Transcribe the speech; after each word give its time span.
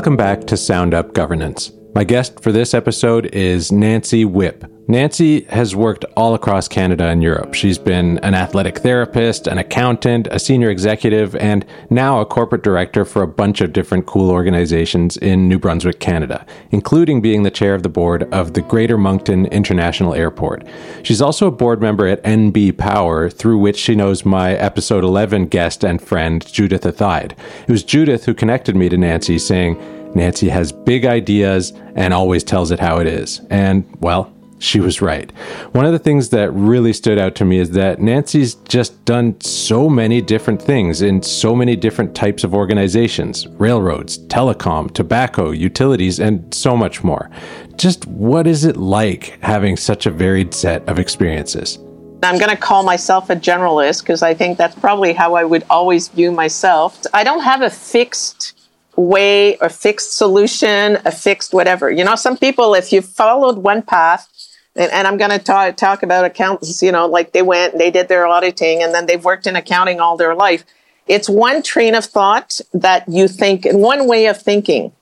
Welcome 0.00 0.16
back 0.16 0.46
to 0.46 0.56
Ground 0.56 0.94
Up 0.94 1.12
Governance. 1.12 1.72
My 1.92 2.04
guest 2.04 2.38
for 2.38 2.52
this 2.52 2.72
episode 2.72 3.26
is 3.34 3.72
Nancy 3.72 4.24
Whipp. 4.24 4.64
Nancy 4.86 5.42
has 5.46 5.74
worked 5.74 6.04
all 6.16 6.34
across 6.34 6.68
Canada 6.68 7.06
and 7.06 7.20
Europe. 7.20 7.54
She's 7.54 7.78
been 7.78 8.18
an 8.18 8.32
athletic 8.32 8.78
therapist, 8.78 9.48
an 9.48 9.58
accountant, 9.58 10.28
a 10.30 10.38
senior 10.38 10.70
executive, 10.70 11.34
and 11.36 11.66
now 11.90 12.20
a 12.20 12.26
corporate 12.26 12.62
director 12.62 13.04
for 13.04 13.22
a 13.22 13.28
bunch 13.28 13.60
of 13.60 13.72
different 13.72 14.06
cool 14.06 14.30
organizations 14.30 15.16
in 15.16 15.48
New 15.48 15.58
Brunswick, 15.58 15.98
Canada, 15.98 16.46
including 16.70 17.20
being 17.20 17.42
the 17.42 17.50
chair 17.50 17.74
of 17.74 17.82
the 17.82 17.88
board 17.88 18.22
of 18.32 18.54
the 18.54 18.62
Greater 18.62 18.96
Moncton 18.96 19.46
International 19.46 20.14
Airport. 20.14 20.64
She's 21.02 21.20
also 21.20 21.48
a 21.48 21.52
board 21.52 21.80
member 21.80 22.06
at 22.06 22.22
NB 22.22 22.78
Power, 22.78 23.28
through 23.28 23.58
which 23.58 23.76
she 23.76 23.96
knows 23.96 24.24
my 24.24 24.52
episode 24.54 25.02
11 25.02 25.46
guest 25.46 25.84
and 25.84 26.00
friend, 26.00 26.46
Judith 26.52 26.82
Athaide. 26.82 27.32
It 27.66 27.72
was 27.72 27.82
Judith 27.82 28.26
who 28.26 28.34
connected 28.34 28.76
me 28.76 28.88
to 28.88 28.96
Nancy, 28.96 29.38
saying, 29.38 29.99
Nancy 30.14 30.48
has 30.48 30.72
big 30.72 31.04
ideas 31.04 31.72
and 31.94 32.12
always 32.12 32.44
tells 32.44 32.70
it 32.70 32.80
how 32.80 32.98
it 32.98 33.06
is. 33.06 33.40
And, 33.50 33.84
well, 34.00 34.32
she 34.60 34.78
was 34.78 35.00
right. 35.00 35.30
One 35.72 35.86
of 35.86 35.92
the 35.92 35.98
things 35.98 36.28
that 36.30 36.50
really 36.52 36.92
stood 36.92 37.18
out 37.18 37.34
to 37.36 37.44
me 37.44 37.58
is 37.58 37.70
that 37.70 38.00
Nancy's 38.00 38.54
just 38.56 39.04
done 39.04 39.40
so 39.40 39.88
many 39.88 40.20
different 40.20 40.60
things 40.60 41.02
in 41.02 41.22
so 41.22 41.56
many 41.56 41.76
different 41.76 42.14
types 42.14 42.44
of 42.44 42.54
organizations 42.54 43.48
railroads, 43.48 44.18
telecom, 44.28 44.92
tobacco, 44.92 45.50
utilities, 45.50 46.20
and 46.20 46.52
so 46.54 46.76
much 46.76 47.02
more. 47.02 47.30
Just 47.76 48.06
what 48.06 48.46
is 48.46 48.64
it 48.64 48.76
like 48.76 49.38
having 49.42 49.76
such 49.76 50.04
a 50.04 50.10
varied 50.10 50.52
set 50.52 50.86
of 50.88 50.98
experiences? 50.98 51.78
I'm 52.22 52.36
going 52.36 52.50
to 52.50 52.56
call 52.56 52.82
myself 52.82 53.30
a 53.30 53.36
generalist 53.36 54.02
because 54.02 54.22
I 54.22 54.34
think 54.34 54.58
that's 54.58 54.74
probably 54.74 55.14
how 55.14 55.34
I 55.34 55.44
would 55.44 55.64
always 55.70 56.08
view 56.08 56.30
myself. 56.30 57.00
I 57.14 57.24
don't 57.24 57.40
have 57.40 57.62
a 57.62 57.70
fixed 57.70 58.59
way 59.00 59.56
or 59.58 59.68
fixed 59.68 60.16
solution, 60.16 60.98
a 61.04 61.10
fixed 61.10 61.52
whatever. 61.52 61.90
You 61.90 62.04
know, 62.04 62.16
some 62.16 62.36
people, 62.36 62.74
if 62.74 62.92
you 62.92 63.02
followed 63.02 63.58
one 63.58 63.82
path, 63.82 64.28
and, 64.76 64.90
and 64.92 65.06
I'm 65.06 65.16
going 65.16 65.30
to 65.30 65.38
talk, 65.38 65.76
talk 65.76 66.02
about 66.02 66.24
accountants, 66.24 66.82
you 66.82 66.92
know, 66.92 67.06
like 67.06 67.32
they 67.32 67.42
went, 67.42 67.78
they 67.78 67.90
did 67.90 68.08
their 68.08 68.26
auditing, 68.26 68.82
and 68.82 68.94
then 68.94 69.06
they've 69.06 69.24
worked 69.24 69.46
in 69.46 69.56
accounting 69.56 70.00
all 70.00 70.16
their 70.16 70.34
life. 70.34 70.64
It's 71.06 71.28
one 71.28 71.62
train 71.62 71.94
of 71.94 72.04
thought 72.04 72.60
that 72.72 73.08
you 73.08 73.26
think, 73.26 73.66
one 73.72 74.06
way 74.06 74.26
of 74.26 74.40
thinking. 74.40 74.92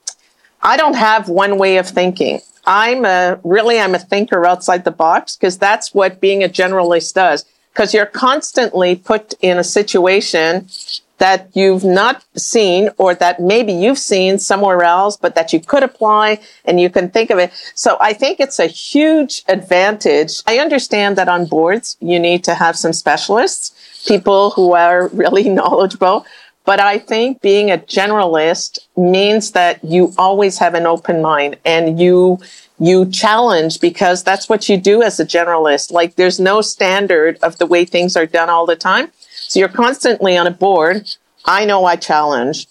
I 0.62 0.76
don't 0.76 0.96
have 0.96 1.28
one 1.28 1.58
way 1.58 1.76
of 1.76 1.86
thinking. 1.86 2.40
I'm 2.64 3.04
a, 3.04 3.38
really, 3.44 3.78
I'm 3.78 3.94
a 3.94 3.98
thinker 3.98 4.46
outside 4.46 4.84
the 4.84 4.90
box 4.90 5.36
because 5.36 5.58
that's 5.58 5.94
what 5.94 6.20
being 6.20 6.42
a 6.42 6.48
generalist 6.48 7.14
does. 7.14 7.44
Because 7.72 7.94
you're 7.94 8.06
constantly 8.06 8.96
put 8.96 9.34
in 9.40 9.58
a 9.58 9.64
situation 9.64 10.68
that 11.18 11.50
you've 11.54 11.84
not 11.84 12.24
seen 12.36 12.90
or 12.96 13.14
that 13.14 13.40
maybe 13.40 13.72
you've 13.72 13.98
seen 13.98 14.38
somewhere 14.38 14.82
else, 14.82 15.16
but 15.16 15.34
that 15.34 15.52
you 15.52 15.60
could 15.60 15.82
apply 15.82 16.40
and 16.64 16.80
you 16.80 16.88
can 16.88 17.10
think 17.10 17.30
of 17.30 17.38
it. 17.38 17.52
So 17.74 17.98
I 18.00 18.12
think 18.12 18.40
it's 18.40 18.58
a 18.58 18.66
huge 18.66 19.42
advantage. 19.48 20.42
I 20.46 20.58
understand 20.58 21.16
that 21.18 21.28
on 21.28 21.46
boards, 21.46 21.96
you 22.00 22.18
need 22.18 22.44
to 22.44 22.54
have 22.54 22.76
some 22.76 22.92
specialists, 22.92 24.04
people 24.06 24.50
who 24.50 24.72
are 24.74 25.08
really 25.12 25.48
knowledgeable. 25.48 26.24
But 26.64 26.80
I 26.80 26.98
think 26.98 27.40
being 27.40 27.70
a 27.70 27.78
generalist 27.78 28.78
means 28.94 29.52
that 29.52 29.82
you 29.82 30.12
always 30.18 30.58
have 30.58 30.74
an 30.74 30.86
open 30.86 31.22
mind 31.22 31.56
and 31.64 31.98
you, 31.98 32.38
you 32.78 33.06
challenge 33.10 33.80
because 33.80 34.22
that's 34.22 34.50
what 34.50 34.68
you 34.68 34.76
do 34.76 35.02
as 35.02 35.18
a 35.18 35.24
generalist. 35.24 35.90
Like 35.90 36.16
there's 36.16 36.38
no 36.38 36.60
standard 36.60 37.38
of 37.42 37.56
the 37.56 37.64
way 37.64 37.86
things 37.86 38.18
are 38.18 38.26
done 38.26 38.50
all 38.50 38.66
the 38.66 38.76
time. 38.76 39.10
So 39.48 39.58
you're 39.58 39.70
constantly 39.70 40.36
on 40.36 40.46
a 40.46 40.50
board. 40.50 41.08
I 41.46 41.64
know 41.64 41.86
I 41.86 41.96
challenge, 41.96 42.66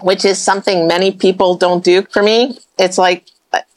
which 0.00 0.24
is 0.24 0.38
something 0.38 0.86
many 0.86 1.10
people 1.10 1.56
don't 1.56 1.84
do 1.84 2.02
for 2.02 2.22
me. 2.22 2.58
It's 2.78 2.98
like 2.98 3.26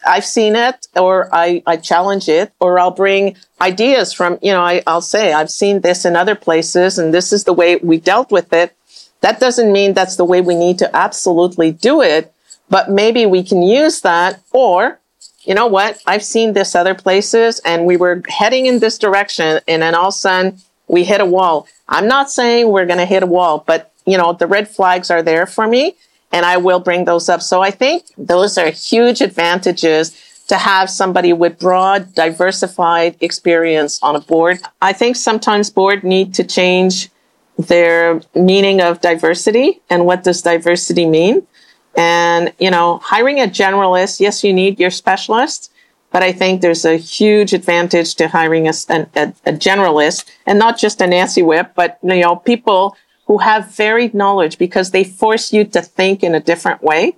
I've 0.05 0.25
seen 0.25 0.55
it 0.55 0.87
or 0.95 1.33
I, 1.33 1.63
I 1.65 1.77
challenge 1.77 2.29
it 2.29 2.53
or 2.59 2.77
I'll 2.77 2.91
bring 2.91 3.37
ideas 3.59 4.13
from, 4.13 4.37
you 4.43 4.51
know, 4.51 4.61
I, 4.61 4.83
I'll 4.85 5.01
say 5.01 5.33
I've 5.33 5.49
seen 5.49 5.81
this 5.81 6.05
in 6.05 6.15
other 6.15 6.35
places 6.35 6.99
and 6.99 7.11
this 7.11 7.33
is 7.33 7.43
the 7.43 7.53
way 7.53 7.77
we 7.77 7.97
dealt 7.97 8.31
with 8.31 8.53
it. 8.53 8.75
That 9.21 9.39
doesn't 9.39 9.71
mean 9.71 9.93
that's 9.93 10.15
the 10.15 10.25
way 10.25 10.41
we 10.41 10.55
need 10.55 10.77
to 10.79 10.95
absolutely 10.95 11.71
do 11.71 12.01
it, 12.01 12.31
but 12.69 12.89
maybe 12.89 13.25
we 13.25 13.43
can 13.43 13.63
use 13.63 14.01
that 14.01 14.41
or 14.51 14.99
you 15.43 15.55
know 15.55 15.65
what? 15.65 15.99
I've 16.05 16.23
seen 16.23 16.53
this 16.53 16.75
other 16.75 16.93
places 16.93 17.59
and 17.65 17.87
we 17.87 17.97
were 17.97 18.21
heading 18.27 18.67
in 18.67 18.77
this 18.77 18.99
direction 18.99 19.59
and 19.67 19.81
then 19.81 19.95
all 19.95 20.09
of 20.09 20.13
a 20.13 20.17
sudden 20.17 20.61
we 20.91 21.03
hit 21.05 21.21
a 21.21 21.25
wall. 21.25 21.67
I'm 21.87 22.07
not 22.07 22.29
saying 22.29 22.69
we're 22.69 22.85
going 22.85 22.99
to 22.99 23.05
hit 23.05 23.23
a 23.23 23.27
wall, 23.27 23.63
but 23.65 23.93
you 24.05 24.17
know, 24.17 24.33
the 24.33 24.47
red 24.47 24.67
flags 24.67 25.09
are 25.09 25.23
there 25.23 25.45
for 25.45 25.65
me 25.67 25.95
and 26.31 26.45
I 26.45 26.57
will 26.57 26.79
bring 26.79 27.05
those 27.05 27.29
up. 27.29 27.41
So 27.41 27.61
I 27.61 27.71
think 27.71 28.03
those 28.17 28.57
are 28.57 28.69
huge 28.69 29.21
advantages 29.21 30.19
to 30.47 30.57
have 30.57 30.89
somebody 30.89 31.33
with 31.33 31.57
broad, 31.59 32.13
diversified 32.13 33.15
experience 33.21 34.01
on 34.03 34.15
a 34.15 34.19
board. 34.19 34.59
I 34.81 34.91
think 34.91 35.15
sometimes 35.15 35.69
board 35.69 36.03
need 36.03 36.33
to 36.35 36.43
change 36.43 37.09
their 37.57 38.21
meaning 38.35 38.81
of 38.81 39.01
diversity 39.01 39.81
and 39.89 40.05
what 40.05 40.23
does 40.23 40.41
diversity 40.41 41.05
mean. 41.05 41.47
And, 41.95 42.53
you 42.59 42.71
know, 42.71 42.97
hiring 42.97 43.39
a 43.39 43.45
generalist, 43.45 44.19
yes, 44.19 44.43
you 44.43 44.53
need 44.53 44.79
your 44.79 44.91
specialist, 44.91 45.70
but 46.11 46.21
I 46.21 46.31
think 46.31 46.61
there's 46.61 46.85
a 46.85 46.97
huge 46.97 47.53
advantage 47.53 48.15
to 48.15 48.27
hiring 48.27 48.67
a, 48.67 48.73
a, 48.89 49.33
a 49.45 49.53
generalist 49.53 50.29
and 50.45 50.59
not 50.59 50.77
just 50.77 51.01
a 51.01 51.07
Nancy 51.07 51.41
Whipp, 51.41 51.73
but 51.73 51.97
you 52.03 52.21
know, 52.21 52.35
people 52.35 52.95
who 53.27 53.37
have 53.37 53.73
varied 53.73 54.13
knowledge 54.13 54.57
because 54.57 54.91
they 54.91 55.05
force 55.05 55.53
you 55.53 55.63
to 55.63 55.81
think 55.81 56.21
in 56.21 56.35
a 56.35 56.39
different 56.39 56.83
way. 56.83 57.15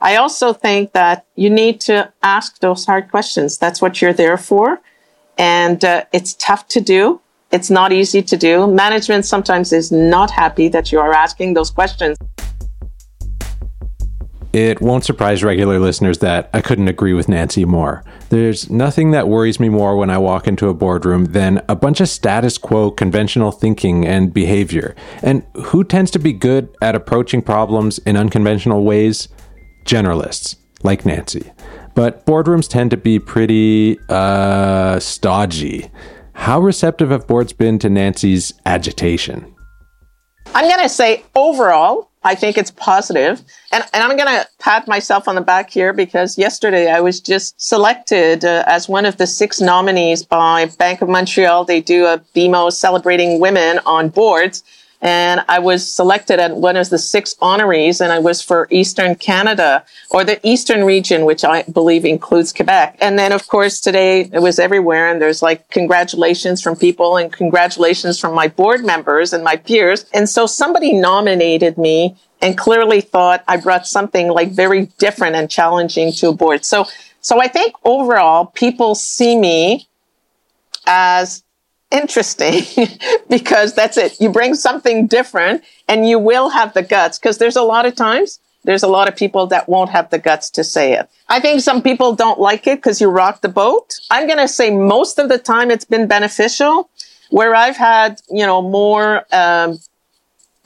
I 0.00 0.16
also 0.16 0.52
think 0.52 0.92
that 0.92 1.26
you 1.34 1.50
need 1.50 1.80
to 1.82 2.12
ask 2.22 2.60
those 2.60 2.86
hard 2.86 3.10
questions. 3.10 3.58
That's 3.58 3.82
what 3.82 4.00
you're 4.00 4.12
there 4.12 4.38
for. 4.38 4.80
And 5.36 5.84
uh, 5.84 6.04
it's 6.12 6.34
tough 6.34 6.68
to 6.68 6.80
do. 6.80 7.20
It's 7.50 7.68
not 7.68 7.92
easy 7.92 8.22
to 8.22 8.36
do. 8.36 8.66
Management 8.66 9.26
sometimes 9.26 9.72
is 9.72 9.90
not 9.90 10.30
happy 10.30 10.68
that 10.68 10.92
you 10.92 11.00
are 11.00 11.12
asking 11.12 11.54
those 11.54 11.70
questions. 11.70 12.16
It 14.52 14.80
won't 14.80 15.04
surprise 15.04 15.44
regular 15.44 15.78
listeners 15.78 16.18
that 16.18 16.50
I 16.52 16.60
couldn't 16.60 16.88
agree 16.88 17.12
with 17.12 17.28
Nancy 17.28 17.64
more. 17.64 18.02
There's 18.30 18.68
nothing 18.68 19.12
that 19.12 19.28
worries 19.28 19.60
me 19.60 19.68
more 19.68 19.96
when 19.96 20.10
I 20.10 20.18
walk 20.18 20.48
into 20.48 20.68
a 20.68 20.74
boardroom 20.74 21.26
than 21.26 21.62
a 21.68 21.76
bunch 21.76 22.00
of 22.00 22.08
status 22.08 22.58
quo 22.58 22.90
conventional 22.90 23.52
thinking 23.52 24.04
and 24.04 24.34
behavior. 24.34 24.96
And 25.22 25.46
who 25.54 25.84
tends 25.84 26.10
to 26.12 26.18
be 26.18 26.32
good 26.32 26.68
at 26.82 26.96
approaching 26.96 27.42
problems 27.42 27.98
in 27.98 28.16
unconventional 28.16 28.82
ways? 28.82 29.28
Generalists, 29.84 30.56
like 30.82 31.06
Nancy. 31.06 31.52
But 31.94 32.26
boardrooms 32.26 32.68
tend 32.68 32.90
to 32.90 32.96
be 32.96 33.20
pretty, 33.20 34.00
uh, 34.08 34.98
stodgy. 34.98 35.90
How 36.32 36.58
receptive 36.58 37.10
have 37.10 37.28
boards 37.28 37.52
been 37.52 37.78
to 37.80 37.88
Nancy's 37.88 38.52
agitation? 38.66 39.54
I'm 40.54 40.68
going 40.68 40.80
to 40.80 40.88
say 40.88 41.22
overall, 41.36 42.09
I 42.22 42.34
think 42.34 42.58
it's 42.58 42.70
positive. 42.70 43.42
And, 43.72 43.82
and 43.94 44.02
I'm 44.02 44.16
going 44.16 44.28
to 44.28 44.46
pat 44.58 44.86
myself 44.86 45.26
on 45.26 45.36
the 45.36 45.40
back 45.40 45.70
here 45.70 45.92
because 45.92 46.36
yesterday 46.36 46.90
I 46.90 47.00
was 47.00 47.18
just 47.18 47.60
selected 47.60 48.44
uh, 48.44 48.64
as 48.66 48.88
one 48.88 49.06
of 49.06 49.16
the 49.16 49.26
six 49.26 49.60
nominees 49.60 50.22
by 50.22 50.66
Bank 50.78 51.00
of 51.00 51.08
Montreal. 51.08 51.64
They 51.64 51.80
do 51.80 52.04
a 52.04 52.18
BMO 52.34 52.72
celebrating 52.72 53.40
women 53.40 53.80
on 53.86 54.10
boards 54.10 54.62
and 55.02 55.42
I 55.48 55.58
was 55.58 55.90
selected 55.90 56.38
at 56.38 56.56
one 56.56 56.76
of 56.76 56.90
the 56.90 56.98
six 56.98 57.34
honorees, 57.40 58.00
and 58.00 58.12
I 58.12 58.18
was 58.18 58.42
for 58.42 58.68
Eastern 58.70 59.14
Canada 59.14 59.84
or 60.10 60.24
the 60.24 60.44
Eastern 60.46 60.84
region, 60.84 61.24
which 61.24 61.44
I 61.44 61.62
believe 61.62 62.04
includes 62.04 62.52
Quebec. 62.52 62.98
And 63.00 63.18
then, 63.18 63.32
of 63.32 63.46
course, 63.48 63.80
today 63.80 64.28
it 64.32 64.40
was 64.40 64.58
everywhere, 64.58 65.10
and 65.10 65.20
there's 65.20 65.42
like 65.42 65.68
congratulations 65.70 66.60
from 66.60 66.76
people 66.76 67.16
and 67.16 67.32
congratulations 67.32 68.20
from 68.20 68.34
my 68.34 68.48
board 68.48 68.84
members 68.84 69.32
and 69.32 69.42
my 69.42 69.56
peers. 69.56 70.04
And 70.12 70.28
so 70.28 70.46
somebody 70.46 70.92
nominated 70.92 71.78
me 71.78 72.16
and 72.42 72.56
clearly 72.56 73.00
thought 73.00 73.44
I 73.48 73.56
brought 73.56 73.86
something 73.86 74.28
like 74.28 74.50
very 74.50 74.86
different 74.98 75.36
and 75.36 75.50
challenging 75.50 76.12
to 76.12 76.28
a 76.28 76.32
board. 76.34 76.64
So, 76.64 76.86
so 77.20 77.40
I 77.40 77.48
think 77.48 77.74
overall 77.84 78.46
people 78.46 78.94
see 78.94 79.38
me 79.38 79.88
as 80.86 81.42
interesting 81.90 82.62
because 83.28 83.74
that's 83.74 83.96
it. 83.96 84.20
You 84.20 84.30
bring 84.30 84.54
something 84.54 85.06
different 85.06 85.62
and 85.88 86.08
you 86.08 86.18
will 86.18 86.50
have 86.50 86.72
the 86.74 86.82
guts 86.82 87.18
because 87.18 87.38
there's 87.38 87.56
a 87.56 87.62
lot 87.62 87.86
of 87.86 87.94
times 87.94 88.40
there's 88.64 88.82
a 88.82 88.88
lot 88.88 89.08
of 89.08 89.16
people 89.16 89.46
that 89.46 89.68
won't 89.68 89.90
have 89.90 90.10
the 90.10 90.18
guts 90.18 90.50
to 90.50 90.64
say 90.64 90.92
it. 90.92 91.08
I 91.28 91.40
think 91.40 91.62
some 91.62 91.82
people 91.82 92.14
don't 92.14 92.38
like 92.38 92.66
it 92.66 92.78
because 92.78 93.00
you 93.00 93.08
rock 93.08 93.40
the 93.40 93.48
boat. 93.48 93.98
I'm 94.10 94.26
going 94.26 94.38
to 94.38 94.48
say 94.48 94.70
most 94.70 95.18
of 95.18 95.28
the 95.28 95.38
time 95.38 95.70
it's 95.70 95.84
been 95.84 96.06
beneficial 96.06 96.90
where 97.30 97.54
I've 97.54 97.76
had, 97.76 98.20
you 98.28 98.44
know, 98.44 98.60
more, 98.60 99.24
um, 99.32 99.78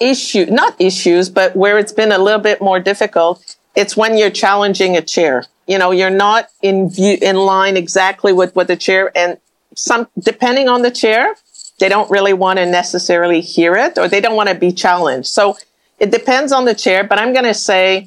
issue, 0.01 0.47
not 0.47 0.75
issues, 0.81 1.29
but 1.29 1.55
where 1.55 1.79
it's 1.79 1.93
been 1.93 2.11
a 2.11 2.19
little 2.19 2.41
bit 2.41 2.61
more 2.61 2.81
difficult. 2.81 3.57
It's 3.77 3.97
when 3.97 4.17
you're 4.17 4.31
challenging 4.31 4.97
a 4.97 5.03
chair. 5.03 5.45
You 5.67 5.79
know, 5.79 5.93
you're 5.93 6.11
not 6.11 6.49
in 6.63 6.91
view, 6.91 7.17
in 7.23 7.37
line 7.37 7.77
exactly 7.77 8.33
with 8.33 8.55
what 8.57 8.67
the 8.67 8.77
chair 8.77 9.17
and 9.17 9.39
some, 9.77 10.09
depending 10.19 10.69
on 10.69 10.83
the 10.83 10.91
chair, 10.91 11.35
they 11.79 11.89
don't 11.89 12.11
really 12.11 12.33
want 12.33 12.59
to 12.59 12.67
necessarily 12.67 13.41
hear 13.41 13.75
it 13.77 13.99
or 13.99 14.09
they 14.09 14.21
don't 14.21 14.37
want 14.37 14.49
to 14.49 14.55
be 14.55 14.73
challenged. 14.73 15.29
So 15.29 15.57
it 15.99 16.11
depends 16.11 16.53
on 16.53 16.65
the 16.65 16.75
chair, 16.75 17.05
but 17.05 17.19
I'm 17.19 17.33
going 17.33 17.45
to 17.45 17.55
say 17.55 18.07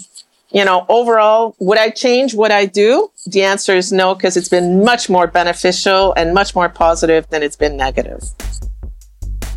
you 0.51 0.63
know, 0.63 0.85
overall, 0.87 1.55
would 1.59 1.77
I 1.77 1.89
change 1.89 2.33
what 2.33 2.51
I 2.51 2.65
do? 2.65 3.11
The 3.25 3.43
answer 3.43 3.75
is 3.75 3.91
no, 3.91 4.15
because 4.15 4.37
it's 4.37 4.49
been 4.49 4.83
much 4.83 5.09
more 5.09 5.27
beneficial 5.27 6.13
and 6.13 6.33
much 6.33 6.55
more 6.55 6.69
positive 6.69 7.29
than 7.29 7.43
it's 7.43 7.55
been 7.55 7.75
negative. 7.75 8.23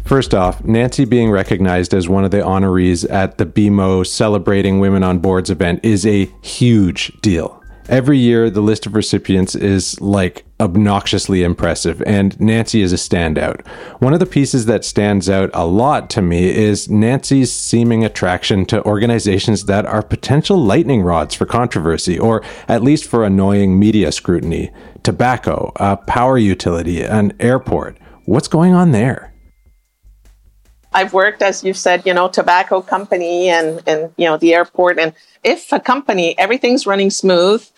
First 0.04 0.34
off, 0.34 0.64
Nancy 0.64 1.04
being 1.04 1.30
recognized 1.30 1.94
as 1.94 2.08
one 2.08 2.24
of 2.24 2.32
the 2.32 2.38
honorees 2.38 3.08
at 3.08 3.38
the 3.38 3.46
BMO 3.46 4.04
Celebrating 4.04 4.80
Women 4.80 5.04
on 5.04 5.20
Boards 5.20 5.50
event 5.50 5.80
is 5.84 6.04
a 6.04 6.24
huge 6.42 7.12
deal. 7.20 7.59
Every 7.90 8.18
year, 8.18 8.50
the 8.50 8.60
list 8.60 8.86
of 8.86 8.94
recipients 8.94 9.56
is 9.56 10.00
like 10.00 10.44
obnoxiously 10.60 11.42
impressive, 11.42 12.00
and 12.06 12.38
Nancy 12.38 12.82
is 12.82 12.92
a 12.92 12.96
standout. 12.96 13.66
One 14.00 14.12
of 14.12 14.20
the 14.20 14.26
pieces 14.26 14.66
that 14.66 14.84
stands 14.84 15.28
out 15.28 15.50
a 15.52 15.66
lot 15.66 16.08
to 16.10 16.22
me 16.22 16.54
is 16.54 16.88
Nancy's 16.88 17.52
seeming 17.52 18.04
attraction 18.04 18.64
to 18.66 18.84
organizations 18.84 19.64
that 19.64 19.86
are 19.86 20.04
potential 20.04 20.56
lightning 20.56 21.02
rods 21.02 21.34
for 21.34 21.46
controversy, 21.46 22.16
or 22.16 22.44
at 22.68 22.84
least 22.84 23.06
for 23.06 23.24
annoying 23.24 23.76
media 23.76 24.12
scrutiny. 24.12 24.70
Tobacco, 25.02 25.72
a 25.74 25.96
power 25.96 26.38
utility, 26.38 27.02
an 27.02 27.32
airport. 27.40 27.98
What's 28.24 28.46
going 28.46 28.72
on 28.72 28.92
there? 28.92 29.34
I've 30.92 31.12
worked, 31.12 31.42
as 31.42 31.64
you've 31.64 31.76
said, 31.76 32.06
you 32.06 32.14
know, 32.14 32.28
tobacco 32.28 32.82
company 32.82 33.48
and, 33.48 33.82
and, 33.88 34.12
you 34.16 34.26
know, 34.26 34.36
the 34.36 34.54
airport. 34.54 35.00
And 35.00 35.12
if 35.42 35.72
a 35.72 35.80
company, 35.80 36.38
everything's 36.38 36.86
running 36.86 37.10
smooth, 37.10 37.68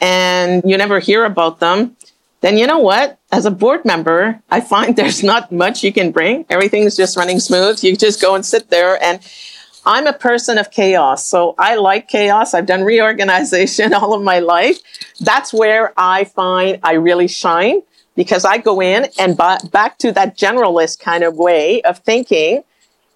and 0.00 0.62
you 0.66 0.76
never 0.76 1.00
hear 1.00 1.24
about 1.24 1.60
them, 1.60 1.96
then 2.40 2.58
you 2.58 2.66
know 2.66 2.78
what? 2.78 3.18
As 3.32 3.46
a 3.46 3.50
board 3.50 3.86
member, 3.86 4.40
I 4.50 4.60
find 4.60 4.96
there's 4.96 5.22
not 5.22 5.50
much 5.50 5.82
you 5.82 5.92
can 5.92 6.12
bring. 6.12 6.44
Everything's 6.50 6.96
just 6.96 7.16
running 7.16 7.40
smooth. 7.40 7.82
You 7.82 7.96
just 7.96 8.20
go 8.20 8.34
and 8.34 8.44
sit 8.44 8.70
there 8.70 9.02
and 9.02 9.20
I'm 9.86 10.06
a 10.06 10.12
person 10.12 10.58
of 10.58 10.70
chaos. 10.70 11.26
So 11.26 11.54
I 11.58 11.76
like 11.76 12.08
chaos. 12.08 12.54
I've 12.54 12.66
done 12.66 12.84
reorganization 12.84 13.94
all 13.94 14.12
of 14.12 14.22
my 14.22 14.40
life. 14.40 14.78
That's 15.20 15.52
where 15.52 15.92
I 15.96 16.24
find 16.24 16.78
I 16.82 16.94
really 16.94 17.28
shine 17.28 17.80
because 18.14 18.44
I 18.44 18.58
go 18.58 18.80
in 18.80 19.08
and 19.18 19.36
back 19.36 19.98
to 19.98 20.12
that 20.12 20.36
generalist 20.36 21.00
kind 21.00 21.24
of 21.24 21.36
way 21.36 21.82
of 21.82 21.98
thinking. 21.98 22.62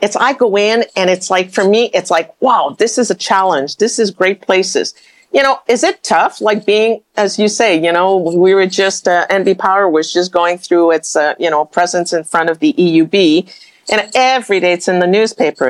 It's 0.01 0.17
I 0.17 0.33
go 0.33 0.57
in 0.57 0.85
and 0.97 1.11
it's 1.11 1.31
like, 1.31 1.51
for 1.51 1.69
me, 1.69 1.91
it's 1.93 2.11
like, 2.11 2.35
wow, 2.41 2.75
this 2.79 2.99
is 2.99 3.11
a 3.11 3.15
challenge. 3.15 3.77
This 3.77 3.99
is 3.99 4.11
great 4.11 4.41
places 4.41 4.95
you 5.33 5.43
know, 5.43 5.61
is 5.69 5.85
it 5.85 6.03
tough? 6.03 6.41
Like 6.41 6.65
being, 6.65 7.03
as 7.17 7.39
you 7.39 7.49
say, 7.49 7.83
you 7.83 7.93
know, 7.93 8.17
we 8.17 8.55
were 8.55 8.67
just, 8.67 9.07
uh, 9.07 9.27
NB 9.29 9.59
Power 9.59 9.89
was 9.89 10.13
just 10.13 10.33
going 10.33 10.59
through 10.59 10.93
its, 10.93 11.15
uh, 11.17 11.35
you 11.39 11.51
know, 11.51 11.65
presence 11.65 12.13
in 12.13 12.25
front 12.25 12.51
of 12.51 12.61
the 12.61 12.73
EUB 12.75 13.49
and 13.91 14.11
every 14.15 14.61
day 14.61 14.73
it's 14.73 14.89
in 14.89 14.99
the 14.99 15.07
newspaper. 15.07 15.69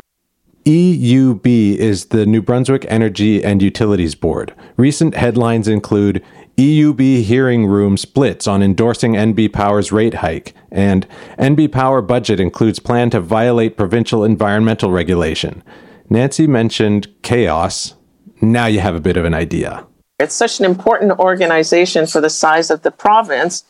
EUB 0.65 1.77
is 1.77 2.07
the 2.07 2.25
New 2.25 2.41
Brunswick 2.41 2.85
Energy 2.89 3.43
and 3.43 3.61
Utilities 3.61 4.13
Board. 4.13 4.53
Recent 4.77 5.15
headlines 5.15 5.67
include 5.67 6.23
EUB 6.57 7.23
hearing 7.23 7.65
room 7.65 7.95
splits 7.95 8.45
on 8.45 8.61
endorsing 8.61 9.13
NB 9.13 9.53
Power's 9.53 9.91
rate 9.91 10.15
hike, 10.15 10.53
and 10.69 11.07
NB 11.37 11.71
Power 11.71 12.01
budget 12.01 12.39
includes 12.39 12.79
plan 12.79 13.09
to 13.11 13.21
violate 13.21 13.77
provincial 13.77 14.23
environmental 14.25 14.91
regulation. 14.91 15.63
Nancy 16.09 16.45
mentioned 16.45 17.07
chaos, 17.21 17.95
now 18.41 18.65
you 18.65 18.79
have 18.79 18.95
a 18.95 18.99
bit 18.99 19.17
of 19.17 19.25
an 19.25 19.33
idea. 19.33 19.85
It's 20.19 20.35
such 20.35 20.59
an 20.59 20.65
important 20.65 21.17
organization 21.19 22.07
for 22.07 22.21
the 22.21 22.29
size 22.29 22.69
of 22.69 22.81
the 22.81 22.91
province 22.91 23.63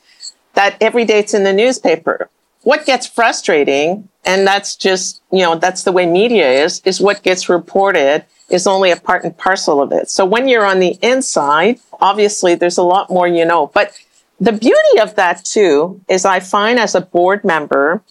that 0.53 0.75
every 0.81 1.05
day 1.05 1.19
it's 1.19 1.33
in 1.33 1.43
the 1.43 1.53
newspaper. 1.53 2.29
What 2.63 2.85
gets 2.85 3.07
frustrating, 3.07 4.09
and 4.25 4.45
that's 4.45 4.75
just, 4.75 5.21
you 5.31 5.41
know, 5.41 5.55
that's 5.55 5.83
the 5.83 5.91
way 5.91 6.05
media 6.05 6.49
is, 6.63 6.81
is 6.85 6.99
what 6.99 7.23
gets 7.23 7.47
reported 7.47 8.25
is 8.49 8.67
only 8.67 8.91
a 8.91 8.97
part 8.97 9.23
and 9.23 9.37
parcel 9.37 9.81
of 9.81 9.91
it. 9.91 10.09
So 10.09 10.25
when 10.25 10.47
you're 10.47 10.65
on 10.65 10.79
the 10.79 10.97
inside, 11.01 11.79
obviously 12.01 12.55
there's 12.55 12.77
a 12.77 12.83
lot 12.83 13.09
more 13.09 13.27
you 13.27 13.45
know. 13.45 13.67
But 13.67 13.93
the 14.39 14.51
beauty 14.51 14.99
of 14.99 15.15
that 15.15 15.45
too 15.45 16.01
is 16.09 16.25
I 16.25 16.39
find 16.39 16.79
as 16.79 16.95
a 16.95 17.01
board 17.01 17.43
member, 17.43 18.01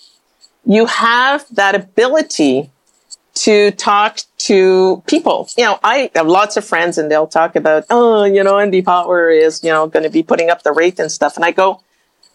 you 0.65 0.87
have 0.87 1.45
that 1.51 1.75
ability 1.75 2.71
to 3.43 3.71
talk 3.73 4.21
to 4.39 5.03
people. 5.07 5.49
You 5.57 5.65
know, 5.65 5.79
I 5.85 6.11
have 6.15 6.27
lots 6.27 6.57
of 6.57 6.65
friends 6.65 6.99
and 6.99 7.11
they'll 7.11 7.27
talk 7.27 7.55
about, 7.55 7.85
oh, 7.91 8.25
you 8.25 8.43
know, 8.43 8.55
NB 8.55 8.85
Power 8.85 9.31
is, 9.31 9.63
you 9.63 9.71
know, 9.71 9.87
going 9.87 10.03
to 10.03 10.11
be 10.11 10.23
putting 10.23 10.51
up 10.51 10.63
the 10.63 10.73
rate 10.73 10.99
and 10.99 11.11
stuff. 11.11 11.37
And 11.37 11.45
I 11.45 11.53
go, 11.53 11.81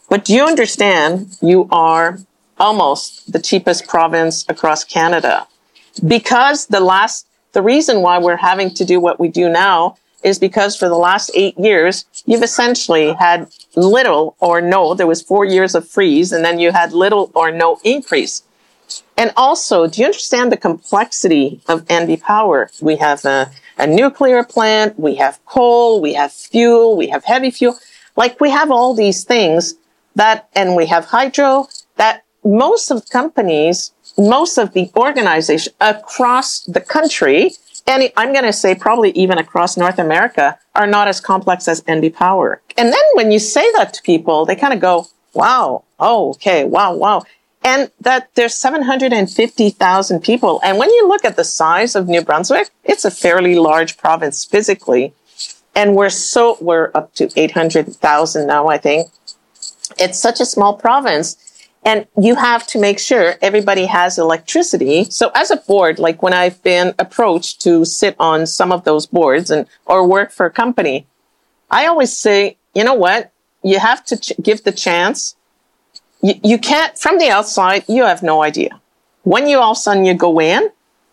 but 0.10 0.26
do 0.26 0.34
you 0.34 0.44
understand 0.44 1.38
you 1.42 1.68
are 1.72 2.20
almost 2.60 3.32
the 3.32 3.40
cheapest 3.40 3.88
province 3.88 4.46
across 4.48 4.84
Canada? 4.84 5.48
Because 6.06 6.68
the 6.68 6.80
last, 6.80 7.28
the 7.52 7.62
reason 7.62 8.02
why 8.02 8.18
we're 8.18 8.38
having 8.38 8.74
to 8.76 8.86
do 8.86 9.00
what 9.00 9.20
we 9.20 9.28
do 9.28 9.50
now 9.50 9.98
is 10.24 10.40
because 10.40 10.76
for 10.76 10.88
the 10.88 10.96
last 10.96 11.32
eight 11.36 11.58
years, 11.60 12.06
you've 12.26 12.44
essentially 12.44 13.14
had 13.14 13.50
little 13.76 14.36
or 14.40 14.62
no, 14.62 14.94
there 14.94 15.08
was 15.08 15.22
four 15.22 15.44
years 15.44 15.76
of 15.76 15.88
freeze 15.88 16.32
and 16.32 16.46
then 16.46 16.60
you 16.60 16.72
had 16.72 16.94
little 16.94 17.30
or 17.36 17.52
no 17.52 17.80
increase. 17.84 18.44
And 19.18 19.32
also, 19.38 19.88
do 19.88 20.02
you 20.02 20.08
understand 20.08 20.52
the 20.52 20.58
complexity 20.58 21.62
of 21.68 21.86
NB 21.86 22.22
Power? 22.22 22.70
We 22.82 22.96
have 22.98 23.24
a, 23.26 23.52
a 23.78 23.88
nuclear 23.88 24.44
plant, 24.44 25.00
we 25.00 25.16
have 25.16 25.44
coal, 25.46 26.02
we 26.02 26.14
have 26.14 26.32
fuel, 26.32 26.98
we 26.98 27.08
have 27.08 27.24
heavy 27.24 27.52
fuel. 27.52 27.78
Like 28.16 28.40
we 28.40 28.50
have 28.50 28.72
all 28.72 28.94
these 28.94 29.24
things 29.24 29.76
that, 30.16 30.50
and 30.54 30.76
we 30.76 30.86
have 30.88 31.06
hydro 31.06 31.68
that 31.96 32.24
most 32.44 32.92
of 32.92 33.08
companies, 33.10 33.92
most 34.18 34.58
of 34.58 34.74
the 34.74 34.92
organization 34.96 35.74
across 35.80 36.62
the 36.62 36.82
country, 36.82 37.52
and 37.88 38.12
I'm 38.18 38.32
going 38.34 38.46
to 38.46 38.54
say 38.54 38.76
probably 38.76 39.12
even 39.12 39.38
across 39.38 39.78
North 39.78 40.00
America, 40.00 40.58
are 40.76 40.88
not 40.88 41.08
as 41.08 41.20
complex 41.20 41.68
as 41.68 41.82
NB 41.82 42.14
Power. 42.14 42.62
And 42.78 42.92
then 42.92 43.04
when 43.14 43.32
you 43.32 43.40
say 43.40 43.66
that 43.74 43.94
to 43.94 44.02
people, 44.02 44.46
they 44.46 44.56
kind 44.56 44.74
of 44.74 44.80
go, 44.80 45.08
wow, 45.34 45.84
oh, 46.00 46.32
okay, 46.32 46.64
wow, 46.64 46.96
wow 46.96 47.24
and 47.64 47.92
that 48.02 48.30
there's 48.36 48.56
750,000 48.56 50.20
people. 50.22 50.60
And 50.64 50.78
when 50.78 50.90
you 50.90 51.08
look 51.08 51.24
at 51.24 51.36
the 51.36 51.44
size 51.44 51.96
of 51.96 52.08
New 52.08 52.22
Brunswick, 52.22 52.70
it's 52.84 53.06
a 53.06 53.12
fairly 53.12 53.56
large 53.56 53.98
province 53.98 54.44
physically. 54.44 55.14
And 55.76 55.96
we're 55.96 56.10
so, 56.10 56.58
we're 56.60 56.92
up 56.94 57.14
to 57.16 57.30
800,000 57.36 58.48
now, 58.48 58.68
I 58.68 58.78
think. 58.78 59.10
It's 59.98 60.20
such 60.20 60.40
a 60.40 60.46
small 60.46 60.76
province. 60.76 61.38
And 61.86 62.08
you 62.20 62.36
have 62.36 62.66
to 62.68 62.80
make 62.80 63.00
sure 63.00 63.36
everybody 63.42 63.86
has 63.86 64.18
electricity. 64.18 65.06
So 65.06 65.32
as 65.36 65.52
a 65.52 65.58
board, 65.58 66.00
like 66.00 66.22
when 66.22 66.34
I've 66.34 66.62
been 66.64 66.94
approached 67.00 67.62
to 67.62 67.86
sit 67.86 68.16
on 68.20 68.46
some 68.46 68.72
of 68.72 68.84
those 68.84 69.06
boards 69.06 69.50
and, 69.50 69.68
or 69.86 70.08
work 70.08 70.32
for 70.32 70.46
a 70.46 70.52
company, 70.52 71.08
I 71.70 71.88
always 71.88 72.16
say, 72.16 72.58
you 72.74 72.84
know 72.84 72.94
what? 72.94 73.32
You 73.64 73.80
have 73.80 74.06
to 74.06 74.18
ch- 74.18 74.34
give 74.42 74.64
the 74.64 74.72
chance 74.72 75.36
you, 76.24 76.34
you 76.44 76.58
can't, 76.58 76.98
from 76.98 77.20
the 77.20 77.30
outside, 77.30 77.84
you 77.88 78.04
have 78.04 78.24
no 78.24 78.42
idea. 78.42 78.80
When 79.24 79.48
you 79.48 79.60
all 79.60 79.74
of 79.74 79.78
a 79.78 79.82
sudden 79.82 80.06
you 80.06 80.16
go 80.16 80.40
in, 80.42 80.72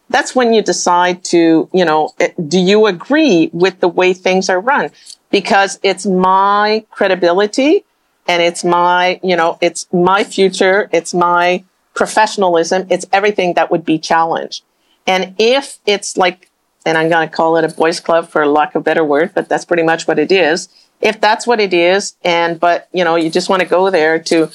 that's 0.08 0.34
when 0.34 0.54
you 0.54 0.62
decide 0.62 1.22
to, 1.24 1.68
you 1.72 1.84
know, 1.84 2.14
eh, 2.18 2.30
do 2.48 2.58
you 2.58 2.86
agree 2.86 3.50
with 3.52 3.80
the 3.80 3.88
way 3.88 4.14
things 4.14 4.48
are 4.48 4.60
run? 4.60 4.90
Because 5.30 5.78
it's 5.82 6.06
my 6.06 6.84
credibility 6.90 7.84
and 8.26 8.42
it's 8.42 8.64
my, 8.64 9.20
you 9.22 9.36
know, 9.36 9.58
it's 9.60 9.86
my 9.92 10.24
future. 10.24 10.88
It's 10.92 11.12
my 11.12 11.64
professionalism. 11.94 12.86
It's 12.90 13.06
everything 13.12 13.54
that 13.54 13.70
would 13.70 13.84
be 13.84 13.98
challenged. 13.98 14.64
And 15.06 15.34
if 15.38 15.78
it's 15.86 16.16
like, 16.16 16.50
and 16.86 16.96
I'm 16.96 17.08
going 17.08 17.28
to 17.28 17.34
call 17.34 17.56
it 17.56 17.64
a 17.64 17.68
boys 17.68 18.00
club 18.00 18.28
for 18.28 18.46
lack 18.46 18.74
of 18.74 18.80
a 18.80 18.84
better 18.84 19.04
word, 19.04 19.32
but 19.34 19.48
that's 19.48 19.64
pretty 19.64 19.82
much 19.82 20.08
what 20.08 20.18
it 20.18 20.32
is. 20.32 20.68
If 21.00 21.20
that's 21.20 21.46
what 21.46 21.60
it 21.60 21.72
is, 21.72 22.14
and, 22.22 22.58
but, 22.60 22.88
you 22.92 23.04
know, 23.04 23.16
you 23.16 23.30
just 23.30 23.48
want 23.48 23.62
to 23.62 23.68
go 23.68 23.90
there 23.90 24.18
to 24.24 24.50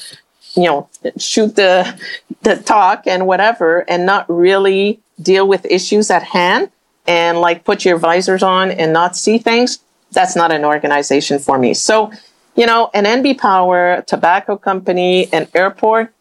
you 0.56 0.64
know, 0.64 0.88
shoot 1.18 1.54
the, 1.54 2.00
the 2.42 2.56
talk 2.56 3.06
and 3.06 3.26
whatever 3.26 3.84
and 3.88 4.06
not 4.06 4.24
really 4.28 5.00
deal 5.20 5.46
with 5.46 5.64
issues 5.66 6.10
at 6.10 6.22
hand 6.22 6.70
and 7.06 7.40
like 7.40 7.64
put 7.64 7.84
your 7.84 7.98
visors 7.98 8.42
on 8.42 8.70
and 8.70 8.92
not 8.92 9.16
see 9.16 9.38
things, 9.38 9.78
that's 10.12 10.34
not 10.34 10.50
an 10.50 10.64
organization 10.64 11.38
for 11.38 11.58
me. 11.58 11.74
So, 11.74 12.10
you 12.56 12.66
know, 12.66 12.90
an 12.94 13.04
NB 13.04 13.38
Power, 13.38 14.02
tobacco 14.06 14.56
company, 14.56 15.32
an 15.32 15.46
airport, 15.54 16.12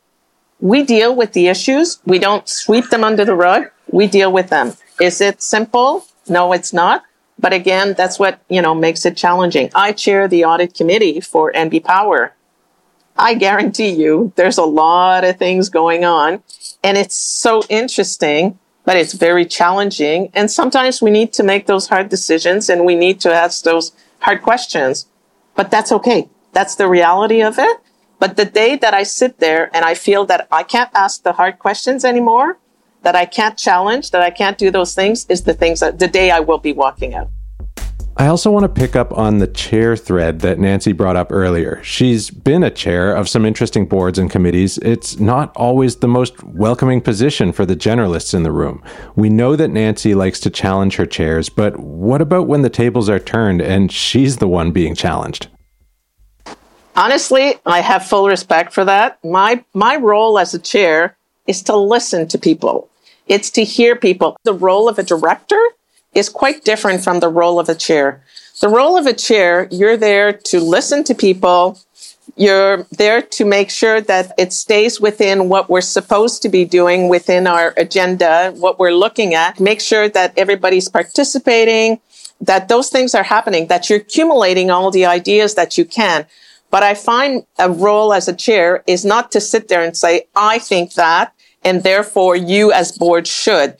we 0.60 0.84
deal 0.84 1.16
with 1.16 1.34
the 1.34 1.48
issues. 1.48 2.00
We 2.06 2.20
don't 2.20 2.48
sweep 2.48 2.90
them 2.90 3.04
under 3.04 3.26
the 3.26 3.36
rug. 3.36 3.70
We 3.92 4.08
deal 4.08 4.32
with 4.32 4.50
them. 4.50 4.74
Is 5.00 5.22
it 5.22 5.42
simple? 5.42 6.06
No, 6.28 6.54
it's 6.54 6.74
not. 6.74 7.04
But 7.38 7.54
again, 7.54 7.94
that's 7.98 8.18
what, 8.18 8.40
you 8.50 8.62
know, 8.62 8.74
makes 8.74 9.06
it 9.06 9.18
challenging. 9.18 9.70
I 9.76 9.92
chair 9.92 10.28
the 10.28 10.46
audit 10.46 10.74
committee 10.74 11.20
for 11.20 11.52
NB 11.52 11.84
Power 11.84 12.34
I 13.18 13.34
guarantee 13.36 13.90
you 13.90 14.34
there's 14.36 14.58
a 14.58 14.64
lot 14.64 15.24
of 15.24 15.38
things 15.38 15.70
going 15.70 16.04
on 16.04 16.44
and 16.84 16.98
it's 16.98 17.16
so 17.16 17.64
interesting, 17.70 18.60
but 18.84 18.98
it's 18.98 19.14
very 19.14 19.46
challenging. 19.46 20.30
And 20.34 20.52
sometimes 20.52 21.02
we 21.02 21.10
need 21.10 21.34
to 21.34 21.44
make 21.44 21.66
those 21.66 21.88
hard 21.88 22.10
decisions 22.10 22.70
and 22.70 22.86
we 22.86 22.96
need 22.96 23.20
to 23.22 23.34
ask 23.34 23.64
those 23.64 23.94
hard 24.20 24.42
questions, 24.42 25.08
but 25.56 25.72
that's 25.72 25.92
okay. 25.92 26.30
That's 26.52 26.76
the 26.76 26.88
reality 26.88 27.42
of 27.42 27.58
it. 27.58 27.78
But 28.20 28.38
the 28.38 28.46
day 28.46 28.76
that 28.78 28.94
I 28.94 29.04
sit 29.04 29.40
there 29.40 29.70
and 29.76 29.86
I 29.86 29.94
feel 29.94 30.26
that 30.26 30.48
I 30.52 30.64
can't 30.64 30.90
ask 30.94 31.24
the 31.24 31.34
hard 31.34 31.60
questions 31.60 32.06
anymore, 32.06 32.58
that 33.02 33.16
I 33.16 33.26
can't 33.26 33.58
challenge, 33.58 34.12
that 34.12 34.22
I 34.22 34.32
can't 34.32 34.58
do 34.58 34.72
those 34.72 34.96
things 34.96 35.26
is 35.30 35.44
the 35.44 35.54
things 35.54 35.80
that 35.80 36.00
the 36.00 36.08
day 36.08 36.32
I 36.32 36.40
will 36.40 36.58
be 36.58 36.74
walking 36.74 37.14
out. 37.14 37.30
I 38.18 38.28
also 38.28 38.50
want 38.50 38.64
to 38.64 38.70
pick 38.70 38.96
up 38.96 39.12
on 39.18 39.40
the 39.40 39.48
chair 39.48 39.98
thread 39.98 40.40
that 40.40 40.58
Nancy 40.58 40.94
brought 40.94 41.18
up 41.18 41.34
earlier. 41.34 41.84
She's 41.84 42.30
been 42.30 42.64
a 42.64 42.72
chair 42.72 43.14
of 43.14 43.28
some 43.28 43.44
interesting 43.44 43.88
boards 43.88 44.18
and 44.18 44.32
committees. 44.32 44.78
It's 44.78 45.20
not 45.20 45.54
always 45.58 45.98
the 45.98 46.08
most 46.08 46.42
welcoming 46.42 47.02
position 47.02 47.52
for 47.52 47.66
the 47.66 47.76
generalists 47.76 48.34
in 48.34 48.44
the 48.44 48.54
room. 48.54 48.82
We 49.18 49.28
know 49.28 49.58
that 49.58 49.68
Nancy 49.68 50.16
likes 50.16 50.40
to 50.42 50.50
challenge 50.50 50.96
her 50.96 51.06
chairs, 51.06 51.50
but 51.50 51.78
what 51.78 52.22
about 52.22 52.48
when 52.48 52.62
the 52.62 52.70
tables 52.70 53.10
are 53.10 53.20
turned 53.20 53.62
and 53.62 53.92
she's 53.92 54.38
the 54.38 54.48
one 54.48 54.72
being 54.72 54.96
challenged? 54.96 55.50
Honestly, 56.96 57.56
I 57.66 57.82
have 57.82 58.08
full 58.08 58.30
respect 58.30 58.72
for 58.72 58.86
that. 58.86 59.22
My 59.26 59.66
my 59.74 59.98
role 59.98 60.40
as 60.40 60.54
a 60.54 60.60
chair 60.60 61.18
is 61.48 61.62
to 61.64 61.76
listen 61.76 62.30
to 62.30 62.38
people. 62.38 62.90
It's 63.28 63.50
to 63.52 63.66
hear 63.66 63.98
people. 63.98 64.38
The 64.46 64.54
role 64.54 64.88
of 64.88 64.98
a 64.98 65.04
director 65.04 65.62
is 66.16 66.30
quite 66.30 66.64
different 66.64 67.04
from 67.04 67.20
the 67.20 67.30
role 67.30 67.60
of 67.60 67.70
a 67.70 67.76
chair. 67.76 68.22
The 68.62 68.70
role 68.70 68.98
of 68.98 69.06
a 69.06 69.14
chair, 69.14 69.68
you're 69.70 69.98
there 69.98 70.32
to 70.32 70.60
listen 70.62 71.04
to 71.04 71.14
people. 71.14 71.78
You're 72.38 72.88
there 72.92 73.22
to 73.22 73.46
make 73.46 73.70
sure 73.70 74.02
that 74.02 74.32
it 74.38 74.54
stays 74.54 75.00
within 75.00 75.50
what 75.50 75.70
we're 75.70 75.82
supposed 75.82 76.42
to 76.42 76.50
be 76.50 76.66
doing 76.66 77.10
within 77.10 77.48
our 77.48 77.74
agenda, 77.78 78.54
what 78.56 78.80
we're 78.80 78.96
looking 78.96 79.36
at. 79.36 79.60
Make 79.60 79.82
sure 79.82 80.10
that 80.10 80.34
everybody's 80.38 80.90
participating, 80.90 82.00
that 82.42 82.68
those 82.70 82.90
things 82.90 83.14
are 83.14 83.24
happening, 83.24 83.68
that 83.68 83.90
you're 83.90 84.00
accumulating 84.00 84.72
all 84.72 84.90
the 84.90 85.06
ideas 85.06 85.56
that 85.56 85.78
you 85.78 85.86
can. 85.86 86.26
But 86.72 86.84
I 86.84 86.94
find 86.94 87.46
a 87.60 87.70
role 87.70 88.14
as 88.14 88.28
a 88.28 88.36
chair 88.36 88.84
is 88.88 89.06
not 89.06 89.32
to 89.34 89.42
sit 89.42 89.68
there 89.68 89.84
and 89.84 89.96
say, 89.96 90.28
I 90.36 90.60
think 90.60 90.94
that, 90.94 91.34
and 91.64 91.84
therefore 91.84 92.36
you 92.36 92.72
as 92.72 92.98
board 92.98 93.28
should. 93.28 93.78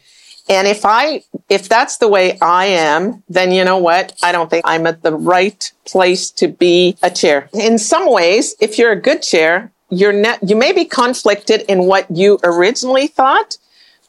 And 0.48 0.68
if 0.68 0.86
I, 0.86 1.24
if 1.50 1.68
that's 1.68 1.98
the 1.98 2.08
way 2.08 2.38
I 2.40 2.66
am, 2.66 3.24
then 3.28 3.52
you 3.52 3.64
know 3.64 3.78
what? 3.78 4.14
I 4.22 4.32
don't 4.32 4.50
think 4.50 4.64
I'm 4.68 4.86
at 4.86 5.02
the 5.02 5.14
right 5.14 5.72
place 5.86 6.30
to 6.32 6.48
be 6.48 6.98
a 7.02 7.10
chair. 7.10 7.50
In 7.54 7.80
some 7.80 8.12
ways, 8.12 8.56
if 8.60 8.78
you're 8.78 8.92
a 8.92 9.00
good 9.00 9.24
chair, 9.24 9.72
you're 9.90 10.14
not, 10.14 10.48
you 10.48 10.56
may 10.56 10.72
be 10.72 10.86
conflicted 10.86 11.62
in 11.68 11.86
what 11.86 12.10
you 12.10 12.40
originally 12.44 13.08
thought, 13.08 13.58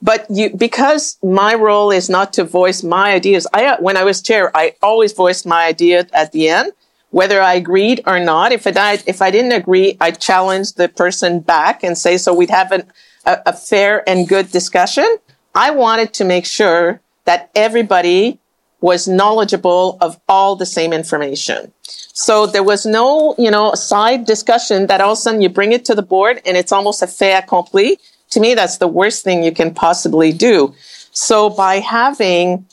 but 0.02 0.26
you, 0.31 0.50
because 0.50 1.16
my 1.23 1.55
role 1.55 1.90
is 1.90 2.11
not 2.11 2.35
to 2.35 2.45
voice 2.45 2.83
my 2.83 3.12
ideas. 3.12 3.47
I, 3.55 3.76
when 3.81 3.97
I 3.97 4.05
was 4.05 4.21
chair, 4.21 4.55
I 4.55 4.75
always 4.83 5.12
voiced 5.12 5.47
my 5.47 5.64
idea 5.64 6.07
at 6.12 6.33
the 6.33 6.50
end, 6.50 6.73
whether 7.11 7.40
I 7.40 7.55
agreed 7.55 8.02
or 8.07 8.21
not. 8.21 8.52
If 8.52 8.66
I, 8.66 8.99
if 9.07 9.23
I 9.23 9.31
didn't 9.31 9.52
agree, 9.52 9.97
I 10.02 10.11
challenged 10.11 10.76
the 10.76 10.88
person 10.88 11.40
back 11.40 11.83
and 11.83 11.97
say, 11.97 12.19
so 12.19 12.35
we'd 12.35 12.50
have 12.50 12.73
an, 12.73 12.90
a, 13.25 13.38
a 13.47 13.52
fair 13.55 14.07
and 14.07 14.28
good 14.28 14.50
discussion. 14.50 15.16
I 15.56 15.70
wanted 15.70 16.12
to 16.14 16.25
make 16.25 16.44
sure 16.44 17.00
that 17.25 17.50
everybody 17.54 18.38
was 18.82 19.08
knowledgeable 19.08 19.96
of 20.02 20.20
all 20.28 20.54
the 20.54 20.66
same 20.66 20.92
information. 20.92 21.72
So 22.12 22.46
there 22.46 22.62
was 22.62 22.84
no, 22.84 23.34
you 23.38 23.50
know, 23.50 23.72
side 23.75 24.26
discussion 24.26 24.86
that 24.88 25.00
all 25.00 25.12
of 25.12 25.18
a 25.18 25.20
sudden 25.22 25.40
you 25.40 25.48
bring 25.48 25.72
it 25.72 25.86
to 25.86 25.94
the 25.94 26.02
board 26.02 26.42
and 26.44 26.58
it's 26.58 26.72
almost 26.72 27.00
a 27.00 27.06
fait 27.06 27.32
accompli. 27.32 27.98
To 28.32 28.40
me, 28.40 28.52
that's 28.52 28.76
the 28.76 28.86
worst 28.86 29.25
thing 29.25 29.42
you 29.42 29.50
can 29.50 29.72
possibly 29.72 30.30
do. 30.30 30.75
So 31.12 31.48
by 31.48 31.76
having 31.76 32.66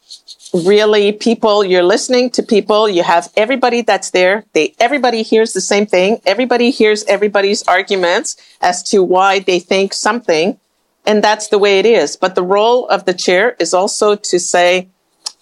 really 0.53 1.13
people, 1.13 1.63
you're 1.63 1.83
listening 1.83 2.31
to 2.31 2.43
people, 2.43 2.89
you 2.89 3.03
have 3.03 3.31
everybody 3.37 3.81
that's 3.81 4.11
there. 4.11 4.43
They, 4.51 4.75
everybody 4.79 5.23
hears 5.23 5.53
the 5.53 5.61
same 5.61 5.85
thing. 5.85 6.19
Everybody 6.25 6.69
hears 6.69 7.05
everybody's 7.05 7.63
arguments 7.63 8.35
as 8.59 8.83
to 8.91 9.01
why 9.01 9.39
they 9.39 9.59
think 9.59 9.93
something. 9.93 10.59
And 11.05 11.23
that's 11.23 11.49
the 11.49 11.59
way 11.59 11.79
it 11.79 11.85
is. 11.85 12.15
But 12.15 12.35
the 12.35 12.43
role 12.43 12.87
of 12.87 13.05
the 13.05 13.13
chair 13.13 13.55
is 13.59 13.73
also 13.73 14.15
to 14.15 14.39
say, 14.39 14.87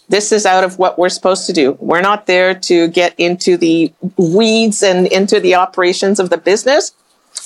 this 0.09 0.31
is 0.31 0.45
out 0.45 0.63
of 0.63 0.77
what 0.77 0.99
we're 0.99 1.09
supposed 1.09 1.45
to 1.47 1.53
do. 1.53 1.77
We're 1.79 2.01
not 2.01 2.25
there 2.25 2.53
to 2.53 2.87
get 2.89 3.15
into 3.17 3.55
the 3.55 3.93
weeds 4.17 4.83
and 4.83 5.07
into 5.07 5.39
the 5.39 5.55
operations 5.55 6.19
of 6.19 6.29
the 6.29 6.37
business. 6.37 6.93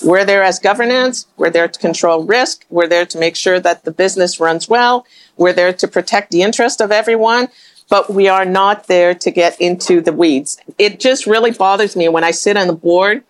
We're 0.03 0.25
there 0.25 0.41
as 0.41 0.57
governance. 0.59 1.27
We're 1.37 1.51
there 1.51 1.67
to 1.67 1.79
control 1.79 2.23
risk. 2.23 2.65
We're 2.69 2.87
there 2.87 3.05
to 3.05 3.19
make 3.19 3.35
sure 3.35 3.59
that 3.59 3.85
the 3.85 3.91
business 3.91 4.39
runs 4.39 4.67
well. 4.67 5.05
We're 5.37 5.53
there 5.53 5.73
to 5.73 5.87
protect 5.87 6.31
the 6.31 6.41
interest 6.41 6.81
of 6.81 6.91
everyone, 6.91 7.49
but 7.89 8.11
we 8.11 8.27
are 8.27 8.45
not 8.45 8.87
there 8.87 9.13
to 9.13 9.31
get 9.31 9.61
into 9.61 10.01
the 10.01 10.11
weeds. 10.11 10.57
It 10.79 10.99
just 10.99 11.27
really 11.27 11.51
bothers 11.51 11.95
me 11.95 12.09
when 12.09 12.23
I 12.23 12.31
sit 12.31 12.57
on 12.57 12.67
the 12.67 12.73
board 12.73 13.23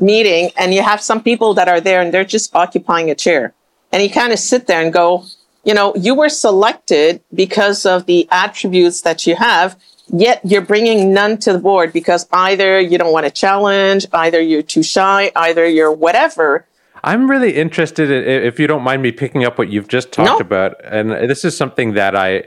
meeting 0.00 0.50
and 0.56 0.74
you 0.74 0.82
have 0.82 1.00
some 1.00 1.22
people 1.22 1.54
that 1.54 1.68
are 1.68 1.80
there 1.80 2.00
and 2.00 2.12
they're 2.12 2.24
just 2.24 2.54
occupying 2.54 3.10
a 3.10 3.14
chair 3.14 3.54
and 3.92 4.02
you 4.02 4.10
kind 4.10 4.32
of 4.32 4.38
sit 4.38 4.66
there 4.66 4.82
and 4.82 4.92
go, 4.92 5.24
you 5.64 5.74
know, 5.74 5.94
you 5.94 6.14
were 6.14 6.28
selected 6.28 7.22
because 7.34 7.86
of 7.86 8.06
the 8.06 8.26
attributes 8.30 9.02
that 9.02 9.26
you 9.26 9.36
have, 9.36 9.78
yet 10.08 10.40
you're 10.44 10.62
bringing 10.62 11.12
none 11.12 11.38
to 11.38 11.52
the 11.52 11.58
board 11.58 11.92
because 11.92 12.26
either 12.32 12.80
you 12.80 12.98
don't 12.98 13.12
want 13.12 13.26
to 13.26 13.30
challenge, 13.30 14.06
either 14.12 14.40
you're 14.40 14.62
too 14.62 14.82
shy, 14.82 15.30
either 15.36 15.66
you're 15.66 15.92
whatever. 15.92 16.66
I'm 17.04 17.30
really 17.30 17.54
interested 17.56 18.10
in, 18.10 18.24
if 18.44 18.58
you 18.58 18.66
don't 18.66 18.82
mind 18.82 19.02
me 19.02 19.12
picking 19.12 19.44
up 19.44 19.58
what 19.58 19.68
you've 19.68 19.88
just 19.88 20.12
talked 20.12 20.28
no. 20.28 20.38
about, 20.38 20.82
and 20.84 21.10
this 21.10 21.44
is 21.44 21.56
something 21.56 21.94
that 21.94 22.16
I 22.16 22.44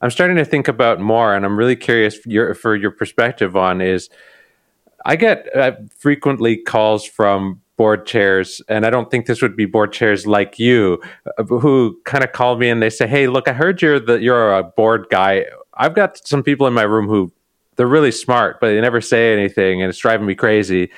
I'm 0.00 0.10
starting 0.10 0.36
to 0.36 0.44
think 0.44 0.68
about 0.68 1.00
more, 1.00 1.34
and 1.34 1.44
I'm 1.44 1.58
really 1.58 1.76
curious 1.76 2.16
for 2.16 2.28
your, 2.28 2.54
for 2.54 2.76
your 2.76 2.90
perspective 2.90 3.56
on 3.56 3.80
is. 3.80 4.10
I 5.06 5.16
get 5.16 5.54
uh, 5.54 5.72
frequently 5.98 6.56
calls 6.56 7.04
from 7.04 7.60
board 7.76 8.06
chairs, 8.06 8.62
and 8.68 8.86
I 8.86 8.90
don't 8.90 9.10
think 9.10 9.26
this 9.26 9.42
would 9.42 9.56
be 9.56 9.66
board 9.66 9.92
chairs 9.92 10.26
like 10.26 10.58
you, 10.58 11.02
uh, 11.38 11.44
who 11.44 11.98
kind 12.04 12.24
of 12.24 12.32
called 12.32 12.60
me 12.60 12.68
and 12.68 12.82
they 12.82 12.90
say, 12.90 13.06
"Hey, 13.06 13.26
look, 13.26 13.48
I 13.48 13.52
heard 13.52 13.82
you're 13.82 14.00
the 14.00 14.20
you're 14.20 14.54
a 14.54 14.62
board 14.62 15.06
guy. 15.10 15.46
I've 15.74 15.94
got 15.94 16.26
some 16.26 16.42
people 16.42 16.66
in 16.66 16.72
my 16.72 16.82
room 16.82 17.08
who 17.08 17.32
they're 17.76 17.86
really 17.86 18.12
smart, 18.12 18.60
but 18.60 18.68
they 18.68 18.80
never 18.80 19.00
say 19.00 19.32
anything, 19.32 19.82
and 19.82 19.90
it's 19.90 19.98
driving 19.98 20.26
me 20.26 20.34
crazy." 20.34 20.90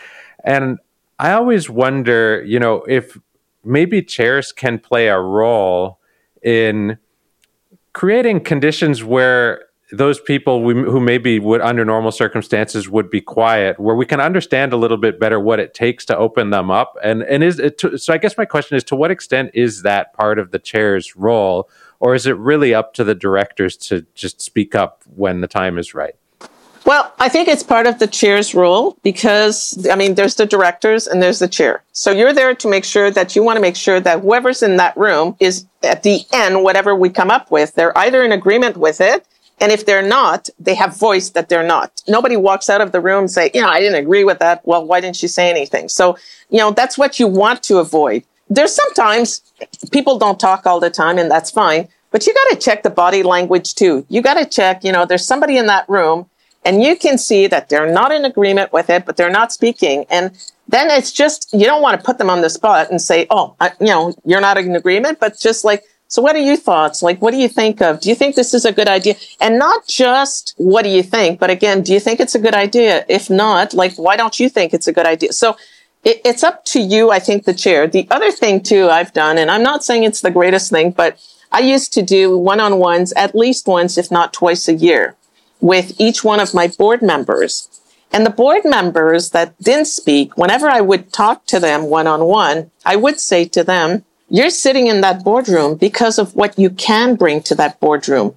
And 0.45 0.79
I 1.19 1.33
always 1.33 1.71
wonder, 1.71 2.43
you 2.45 2.61
know, 2.61 2.85
if 2.87 3.19
maybe 3.65 4.03
chairs 4.03 4.53
can 4.53 4.79
play 4.79 5.09
a 5.09 5.19
role 5.19 5.99
in 6.43 6.99
creating 7.95 8.41
conditions 8.41 9.03
where 9.03 9.65
those 9.93 10.21
people 10.21 10.63
we, 10.63 10.75
who 10.75 10.99
maybe 10.99 11.39
would 11.39 11.61
under 11.61 11.85
normal 11.85 12.11
circumstances 12.11 12.89
would 12.89 13.09
be 13.09 13.21
quiet 13.21 13.79
where 13.79 13.95
we 13.95 14.05
can 14.05 14.21
understand 14.21 14.73
a 14.73 14.77
little 14.77 14.97
bit 14.97 15.21
better 15.21 15.39
what 15.39 15.61
it 15.61 15.75
takes 15.75 16.05
to 16.05 16.17
open 16.17 16.51
them 16.51 16.71
up 16.71 16.97
and 17.03 17.23
and 17.23 17.45
is 17.45 17.59
it 17.59 17.79
to, 17.79 17.97
so 17.97 18.13
i 18.13 18.19
guess 18.19 18.37
my 18.37 18.45
question 18.45 18.77
is 18.77 18.83
to 18.83 18.97
what 18.97 19.11
extent 19.11 19.51
is 19.55 19.83
that 19.83 20.13
part 20.13 20.39
of 20.39 20.51
the 20.51 20.59
chair's 20.59 21.15
role 21.15 21.69
or 22.01 22.15
is 22.15 22.27
it 22.27 22.37
really 22.37 22.75
up 22.75 22.95
to 22.95 23.05
the 23.05 23.15
directors 23.15 23.77
to 23.77 24.05
just 24.15 24.41
speak 24.41 24.75
up 24.75 25.03
when 25.15 25.41
the 25.41 25.49
time 25.49 25.79
is 25.79 25.95
right 25.95 26.17
well, 26.87 27.13
I 27.19 27.29
think 27.29 27.49
it's 27.49 27.65
part 27.65 27.89
of 27.89 27.99
the 27.99 28.07
chair's 28.07 28.55
role 28.55 28.97
because, 29.03 29.89
I 29.91 29.97
mean, 29.97 30.15
there's 30.15 30.37
the 30.37 30.47
directors 30.47 31.09
and 31.09 31.21
there's 31.21 31.41
the 31.41 31.49
chair. 31.49 31.83
So 31.91 32.13
you're 32.13 32.33
there 32.33 32.55
to 32.55 32.69
make 32.69 32.85
sure 32.85 33.11
that 33.11 33.35
you 33.35 33.43
want 33.43 33.57
to 33.57 33.61
make 33.61 33.75
sure 33.75 33.99
that 33.99 34.21
whoever's 34.21 34.63
in 34.63 34.77
that 34.77 34.97
room 34.97 35.35
is 35.41 35.67
at 35.83 36.05
the 36.05 36.21
end, 36.33 36.63
whatever 36.63 36.95
we 36.95 37.11
come 37.11 37.29
up 37.29 37.51
with, 37.51 37.75
they're 37.75 37.97
either 37.99 38.23
in 38.23 38.31
agreement 38.31 38.77
with 38.77 39.01
it 39.01 39.26
and 39.59 39.73
if 39.73 39.87
they're 39.87 40.07
not, 40.07 40.49
they 40.59 40.75
have 40.75 40.97
voiced 40.97 41.35
that 41.35 41.49
they're 41.49 41.67
not. 41.67 42.03
Nobody 42.07 42.37
walks 42.37 42.69
out 42.69 42.81
of 42.81 42.93
the 42.93 43.01
room 43.01 43.21
and 43.21 43.31
say, 43.31 43.51
you 43.55 43.61
know, 43.63 43.69
I 43.69 43.81
didn't 43.81 44.03
agree 44.03 44.25
with 44.25 44.39
that. 44.41 44.67
Well, 44.67 44.85
why 44.85 45.01
didn't 45.01 45.23
you 45.23 45.29
say 45.29 45.49
anything? 45.49 45.89
So, 45.89 46.19
you 46.51 46.59
know, 46.59 46.73
that's 46.73 46.99
what 46.99 47.19
you 47.19 47.27
want 47.27 47.63
to 47.65 47.79
avoid. 47.79 48.25
There's 48.51 48.75
sometimes 48.75 49.41
people 49.91 50.19
don't 50.19 50.39
talk 50.39 50.67
all 50.67 50.79
the 50.79 50.91
time 50.91 51.19
and 51.19 51.31
that's 51.31 51.51
fine, 51.51 51.89
but 52.11 52.27
you 52.27 52.35
got 52.35 52.55
to 52.55 52.57
check 52.57 52.83
the 52.83 52.91
body 52.91 53.23
language 53.23 53.75
too. 53.75 54.05
You 54.09 54.21
got 54.21 54.35
to 54.35 54.45
check, 54.45 54.85
you 54.85 54.93
know, 54.93 55.07
there's 55.07 55.27
somebody 55.27 55.57
in 55.57 55.67
that 55.67 55.89
room 55.89 56.29
and 56.65 56.83
you 56.83 56.97
can 56.97 57.17
see 57.17 57.47
that 57.47 57.69
they're 57.69 57.91
not 57.91 58.13
in 58.13 58.25
agreement 58.25 58.73
with 58.73 58.91
it, 58.91 59.07
but 59.07 59.17
they're 59.17 59.31
not 59.31 59.53
speaking. 59.53 60.05
And 60.11 60.33
then 60.69 60.91
it's 60.91 61.13
just, 61.13 61.53
you 61.53 61.65
don't 61.65 61.81
want 61.81 61.99
to 61.99 62.05
put 62.05 62.19
them 62.19 62.29
on 62.29 62.41
the 62.43 62.51
spot 62.51 62.91
and 62.91 63.01
say, 63.01 63.27
oh, 63.31 63.55
I, 63.61 63.71
you 63.81 63.87
know, 63.87 64.15
you're 64.25 64.41
not 64.41 64.59
in 64.59 64.77
agreement, 64.77 65.19
but 65.19 65.39
just 65.39 65.65
like, 65.65 65.85
so 66.09 66.23
what 66.23 66.37
are 66.37 66.41
your 66.41 66.57
thoughts? 66.57 67.03
Like, 67.03 67.21
what 67.21 67.33
do 67.33 67.39
you 67.39 67.49
think 67.49 67.83
of? 67.83 68.01
Do 68.01 68.09
you 68.09 68.15
think 68.15 68.37
this 68.37 68.55
is 68.55 68.65
a 68.65 68.73
good 68.73 68.89
idea? 68.89 69.17
And 69.41 69.59
not 69.59 69.87
just 69.87 70.55
what 70.57 70.83
do 70.83 70.89
you 70.89 71.03
think, 71.03 71.41
but 71.41 71.51
again, 71.51 71.83
do 71.83 71.93
you 71.93 72.01
think 72.01 72.21
it's 72.21 72.35
a 72.35 72.39
good 72.39 72.55
idea? 72.55 73.05
If 73.09 73.29
not, 73.29 73.75
like, 73.75 73.95
why 73.97 74.17
don't 74.17 74.39
you 74.39 74.49
think 74.49 74.73
it's 74.73 74.87
a 74.87 74.93
good 74.93 75.07
idea? 75.07 75.33
So 75.33 75.57
it, 76.05 76.21
it's 76.25 76.45
up 76.45 76.65
to 76.67 76.81
you, 76.81 77.11
I 77.11 77.19
think, 77.19 77.45
the 77.45 77.55
chair. 77.55 77.89
The 77.89 78.07
other 78.11 78.31
thing 78.31 78.63
too 78.63 78.89
I've 78.89 79.13
done, 79.13 79.37
and 79.39 79.51
I'm 79.51 79.65
not 79.65 79.85
saying 79.85 80.05
it's 80.05 80.21
the 80.21 80.31
greatest 80.31 80.71
thing, 80.71 80.93
but 80.93 81.19
I 81.51 81.61
used 81.61 81.93
to 81.95 82.03
do 82.03 82.39
one-on-ones 82.39 83.13
at 83.15 83.35
least 83.35 83.67
once, 83.67 83.99
if 83.99 84.11
not 84.11 84.33
twice 84.33 84.69
a 84.69 84.75
year 84.75 85.17
with 85.61 85.99
each 85.99 86.23
one 86.23 86.39
of 86.39 86.55
my 86.55 86.69
board 86.69 87.03
members. 87.03 87.69
And 88.13 88.25
the 88.25 88.31
board 88.31 88.65
members 88.65 89.31
that 89.31 89.59
didn't 89.61 89.87
speak, 89.87 90.37
whenever 90.37 90.69
I 90.69 90.81
would 90.81 91.13
talk 91.13 91.47
to 91.47 91.59
them 91.59 91.85
one 91.85 92.07
on 92.07 92.25
one, 92.25 92.71
I 92.85 92.95
would 92.95 93.19
say 93.19 93.45
to 93.47 93.65
them, 93.65 94.05
you're 94.29 94.51
sitting 94.51 94.89
in 94.89 95.01
that 95.03 95.23
boardroom 95.23 95.77
because 95.77 96.19
of 96.19 96.35
what 96.35 96.59
you 96.59 96.71
can 96.71 97.15
bring 97.15 97.43
to 97.43 97.55
that 97.55 97.79
boardroom. 97.81 98.35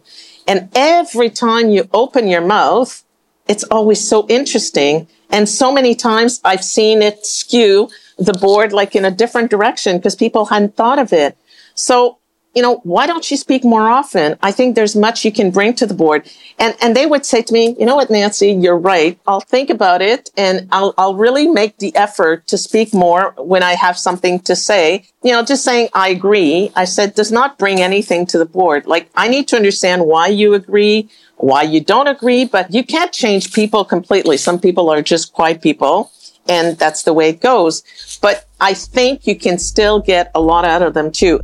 And 0.48 0.70
every 0.76 1.30
time 1.30 1.70
you 1.70 1.90
open 1.94 2.28
your 2.28 2.42
mouth, 2.42 3.04
it's 3.48 3.64
always 3.66 4.08
so 4.08 4.28
interesting. 4.28 5.08
And 5.32 5.50
so 5.50 5.72
many 5.72 5.96
times 5.96 6.40
I've 6.44 6.64
seen 6.64 7.02
it 7.02 7.26
skew 7.26 7.90
the 8.18 8.34
board 8.34 8.74
like 8.74 8.96
in 8.96 9.06
a 9.06 9.12
different 9.12 9.50
direction 9.50 9.98
because 9.98 10.16
people 10.16 10.46
hadn't 10.46 10.76
thought 10.76 11.00
of 11.00 11.12
it. 11.14 11.38
So 11.74 12.19
you 12.56 12.62
know, 12.64 12.78
why 12.84 13.06
don't 13.06 13.30
you 13.30 13.38
speak 13.38 13.64
more 13.64 13.88
often? 13.90 14.38
I 14.42 14.52
think 14.52 14.76
there's 14.76 14.96
much 14.96 15.24
you 15.24 15.32
can 15.32 15.52
bring 15.52 15.74
to 15.76 15.86
the 15.86 15.94
board. 15.94 16.30
And, 16.58 16.76
and 16.82 16.96
they 16.96 17.06
would 17.06 17.26
say 17.26 17.42
to 17.42 17.54
me, 17.54 17.76
you 17.80 17.86
know 17.86 17.96
what, 17.96 18.10
Nancy, 18.10 18.52
you're 18.52 18.78
right. 18.78 19.20
I'll 19.28 19.42
think 19.42 19.70
about 19.70 20.02
it 20.02 20.32
and 20.36 20.68
I'll, 20.72 20.94
I'll 20.98 21.16
really 21.16 21.48
make 21.48 21.78
the 21.78 21.96
effort 21.96 22.48
to 22.48 22.58
speak 22.58 22.94
more 22.94 23.34
when 23.38 23.62
I 23.62 23.74
have 23.74 23.98
something 23.98 24.40
to 24.42 24.56
say. 24.56 25.06
You 25.22 25.34
know, 25.34 25.44
just 25.44 25.64
saying 25.64 25.90
I 25.94 26.10
agree, 26.10 26.72
I 26.76 26.86
said, 26.86 27.14
does 27.14 27.32
not 27.32 27.60
bring 27.60 27.82
anything 27.82 28.26
to 28.28 28.38
the 28.38 28.46
board. 28.46 28.88
Like, 28.88 29.10
I 29.16 29.28
need 29.28 29.48
to 29.50 29.56
understand 29.56 30.06
why 30.06 30.28
you 30.28 30.54
agree, 30.56 31.10
why 31.38 31.62
you 31.64 31.82
don't 31.82 32.08
agree, 32.08 32.46
but 32.46 32.74
you 32.74 32.84
can't 32.84 33.14
change 33.14 33.54
people 33.54 33.86
completely. 33.86 34.38
Some 34.38 34.60
people 34.60 34.90
are 34.90 35.02
just 35.04 35.34
quiet 35.34 35.62
people 35.62 36.12
and 36.48 36.78
that's 36.78 37.04
the 37.04 37.14
way 37.14 37.30
it 37.30 37.42
goes. 37.42 38.18
But 38.22 38.48
I 38.60 38.74
think 38.74 39.28
you 39.28 39.36
can 39.36 39.60
still 39.60 40.00
get 40.00 40.32
a 40.34 40.42
lot 40.42 40.66
out 40.66 40.82
of 40.82 40.96
them 40.96 41.12
too. 41.12 41.42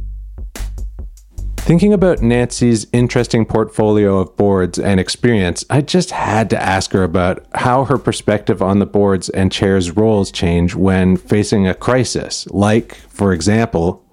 Thinking 1.66 1.94
about 1.94 2.22
Nancy's 2.22 2.86
interesting 2.94 3.44
portfolio 3.44 4.20
of 4.20 4.38
boards 4.38 4.78
and 4.78 5.00
experience, 5.00 5.66
I 5.68 5.82
just 5.82 6.12
had 6.12 6.48
to 6.52 6.62
ask 6.62 6.92
her 6.92 7.04
about 7.04 7.44
how 7.56 7.86
her 7.86 7.98
perspective 7.98 8.62
on 8.62 8.78
the 8.78 8.86
boards 8.86 9.30
and 9.30 9.52
chairs' 9.52 9.90
roles 9.90 10.32
change 10.32 10.76
when 10.76 11.18
facing 11.18 11.68
a 11.68 11.74
crisis. 11.74 12.46
Like, 12.52 12.94
for 12.94 13.34
example, 13.34 14.06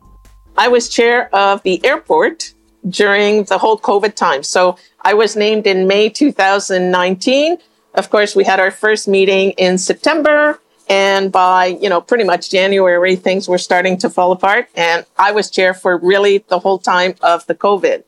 I 0.56 0.68
was 0.68 0.88
chair 0.88 1.28
of 1.34 1.62
the 1.62 1.84
airport 1.84 2.54
during 2.88 3.44
the 3.44 3.58
whole 3.58 3.78
COVID 3.78 4.14
time. 4.14 4.42
So 4.44 4.78
I 5.02 5.12
was 5.12 5.36
named 5.36 5.66
in 5.66 5.86
May 5.86 6.08
2019. 6.08 7.58
Of 7.92 8.08
course, 8.08 8.34
we 8.34 8.44
had 8.44 8.60
our 8.60 8.70
first 8.70 9.06
meeting 9.06 9.50
in 9.58 9.76
September. 9.76 10.58
And 10.92 11.32
by, 11.32 11.78
you 11.82 11.88
know, 11.88 12.02
pretty 12.02 12.24
much 12.24 12.50
January, 12.50 13.16
things 13.16 13.48
were 13.48 13.56
starting 13.56 13.96
to 13.96 14.10
fall 14.10 14.30
apart. 14.30 14.68
And 14.74 15.06
I 15.16 15.32
was 15.32 15.48
chair 15.48 15.72
for 15.72 15.96
really 15.96 16.44
the 16.48 16.58
whole 16.58 16.78
time 16.78 17.14
of 17.22 17.46
the 17.46 17.54
COVID. 17.54 18.04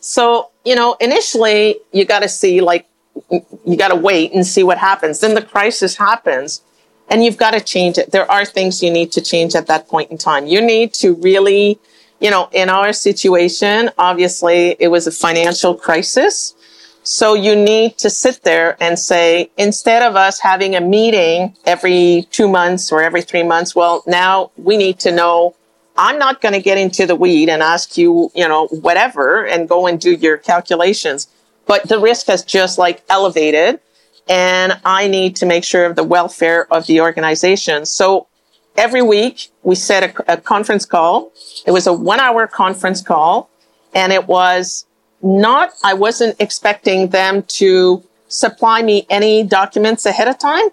So, 0.00 0.48
you 0.64 0.74
know, 0.74 0.96
initially 0.98 1.76
you 1.92 2.06
got 2.06 2.20
to 2.20 2.30
see 2.30 2.62
like, 2.62 2.86
you 3.30 3.76
got 3.76 3.88
to 3.88 3.96
wait 3.96 4.32
and 4.32 4.46
see 4.46 4.62
what 4.62 4.78
happens. 4.78 5.20
Then 5.20 5.34
the 5.34 5.42
crisis 5.42 5.98
happens 5.98 6.62
and 7.10 7.22
you've 7.22 7.36
got 7.36 7.50
to 7.50 7.60
change 7.60 7.98
it. 7.98 8.12
There 8.12 8.28
are 8.30 8.46
things 8.46 8.82
you 8.82 8.90
need 8.90 9.12
to 9.12 9.20
change 9.20 9.54
at 9.54 9.66
that 9.66 9.86
point 9.86 10.10
in 10.10 10.16
time. 10.16 10.46
You 10.46 10.62
need 10.62 10.94
to 10.94 11.14
really, 11.16 11.78
you 12.18 12.30
know, 12.30 12.48
in 12.52 12.70
our 12.70 12.94
situation, 12.94 13.90
obviously 13.98 14.74
it 14.80 14.88
was 14.88 15.06
a 15.06 15.12
financial 15.12 15.74
crisis. 15.74 16.54
So 17.04 17.34
you 17.34 17.56
need 17.56 17.98
to 17.98 18.10
sit 18.10 18.42
there 18.44 18.76
and 18.80 18.96
say, 18.96 19.50
instead 19.56 20.02
of 20.02 20.14
us 20.14 20.38
having 20.38 20.76
a 20.76 20.80
meeting 20.80 21.56
every 21.64 22.28
two 22.30 22.46
months 22.46 22.92
or 22.92 23.02
every 23.02 23.22
three 23.22 23.42
months, 23.42 23.74
well, 23.74 24.04
now 24.06 24.52
we 24.56 24.76
need 24.76 25.00
to 25.00 25.10
know 25.10 25.56
I'm 25.96 26.18
not 26.18 26.40
going 26.40 26.54
to 26.54 26.60
get 26.60 26.78
into 26.78 27.06
the 27.06 27.16
weed 27.16 27.48
and 27.48 27.62
ask 27.62 27.98
you, 27.98 28.30
you 28.34 28.48
know, 28.48 28.68
whatever 28.68 29.44
and 29.44 29.68
go 29.68 29.86
and 29.86 30.00
do 30.00 30.12
your 30.12 30.38
calculations. 30.38 31.28
But 31.66 31.88
the 31.88 31.98
risk 31.98 32.26
has 32.26 32.44
just 32.44 32.78
like 32.78 33.02
elevated 33.08 33.80
and 34.28 34.80
I 34.84 35.08
need 35.08 35.36
to 35.36 35.46
make 35.46 35.64
sure 35.64 35.84
of 35.84 35.96
the 35.96 36.04
welfare 36.04 36.72
of 36.72 36.86
the 36.86 37.00
organization. 37.00 37.84
So 37.84 38.28
every 38.76 39.02
week 39.02 39.50
we 39.64 39.74
set 39.74 40.02
a, 40.02 40.34
a 40.34 40.36
conference 40.36 40.86
call. 40.86 41.32
It 41.66 41.72
was 41.72 41.86
a 41.86 41.92
one 41.92 42.20
hour 42.20 42.46
conference 42.46 43.02
call 43.02 43.50
and 43.94 44.12
it 44.12 44.28
was 44.28 44.86
not, 45.22 45.72
I 45.84 45.94
wasn't 45.94 46.36
expecting 46.40 47.08
them 47.08 47.44
to 47.44 48.02
supply 48.28 48.82
me 48.82 49.06
any 49.08 49.44
documents 49.44 50.04
ahead 50.06 50.28
of 50.28 50.38
time. 50.38 50.68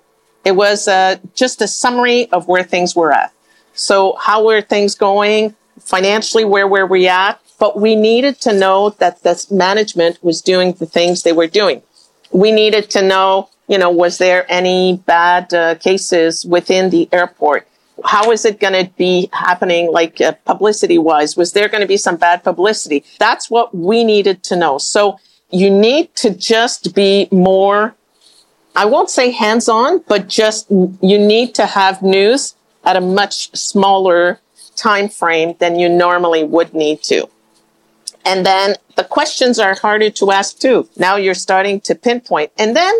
It 0.46 0.54
was 0.54 0.88
uh, 0.88 1.18
just 1.36 1.62
a 1.62 1.68
summary 1.68 2.32
of 2.32 2.48
where 2.48 2.64
things 2.64 2.96
were 2.96 3.12
at. 3.12 3.32
So 3.74 4.16
how 4.20 4.46
were 4.46 4.62
things 4.62 4.96
going 4.96 5.56
financially? 5.80 6.46
Where 6.46 6.68
were 6.68 6.86
we 6.86 7.08
at? 7.08 7.40
But 7.60 7.80
we 7.80 7.96
needed 7.96 8.40
to 8.42 8.54
know 8.54 8.92
that 9.00 9.24
the 9.24 9.46
management 9.52 10.24
was 10.24 10.42
doing 10.42 10.74
the 10.74 10.86
things 10.86 11.24
they 11.24 11.34
were 11.34 11.48
doing. 11.48 11.82
We 12.32 12.52
needed 12.52 12.90
to 12.92 13.02
know, 13.02 13.50
you 13.68 13.78
know, 13.78 13.90
was 13.90 14.18
there 14.18 14.46
any 14.50 15.02
bad 15.06 15.54
uh, 15.54 15.76
cases 15.76 16.46
within 16.46 16.90
the 16.90 17.10
airport? 17.12 17.68
How 18.06 18.32
is 18.32 18.46
it 18.46 18.60
going 18.60 18.86
to 18.86 18.92
be 18.98 19.30
happening 19.34 19.92
like 19.92 20.20
uh, 20.22 20.34
publicity 20.46 20.98
wise 20.98 21.36
was 21.36 21.54
there 21.54 21.68
going 21.68 21.82
to 21.82 21.88
be 21.88 21.98
some 21.98 22.18
bad 22.18 22.44
publicity? 22.44 23.04
That's 23.20 23.50
what 23.50 23.76
we 23.76 24.04
needed 24.04 24.44
to 24.44 24.56
know. 24.56 24.78
So 24.78 25.20
you 25.52 25.70
need 25.70 26.16
to 26.16 26.30
just 26.30 26.94
be 26.94 27.28
more 27.32 27.96
i 28.76 28.86
won't 28.86 29.10
say 29.10 29.32
hands 29.32 29.68
on 29.68 29.98
but 30.08 30.28
just 30.28 30.70
you 30.70 31.18
need 31.18 31.56
to 31.56 31.66
have 31.66 32.04
news 32.04 32.54
at 32.84 32.96
a 32.96 33.02
much 33.02 33.56
smaller 33.58 34.40
time 34.76 35.10
frame 35.10 35.56
than 35.60 35.78
you 35.78 35.90
normally 35.90 36.44
would 36.44 36.74
need 36.74 37.04
to. 37.04 37.30
And 38.26 38.46
then 38.46 38.76
the 38.96 39.04
questions 39.04 39.60
are 39.60 39.76
harder 39.76 40.10
to 40.10 40.32
ask 40.32 40.60
too. 40.60 40.90
Now 40.98 41.16
you're 41.18 41.34
starting 41.34 41.82
to 41.82 41.96
pinpoint. 41.96 42.52
And 42.58 42.76
then 42.76 42.94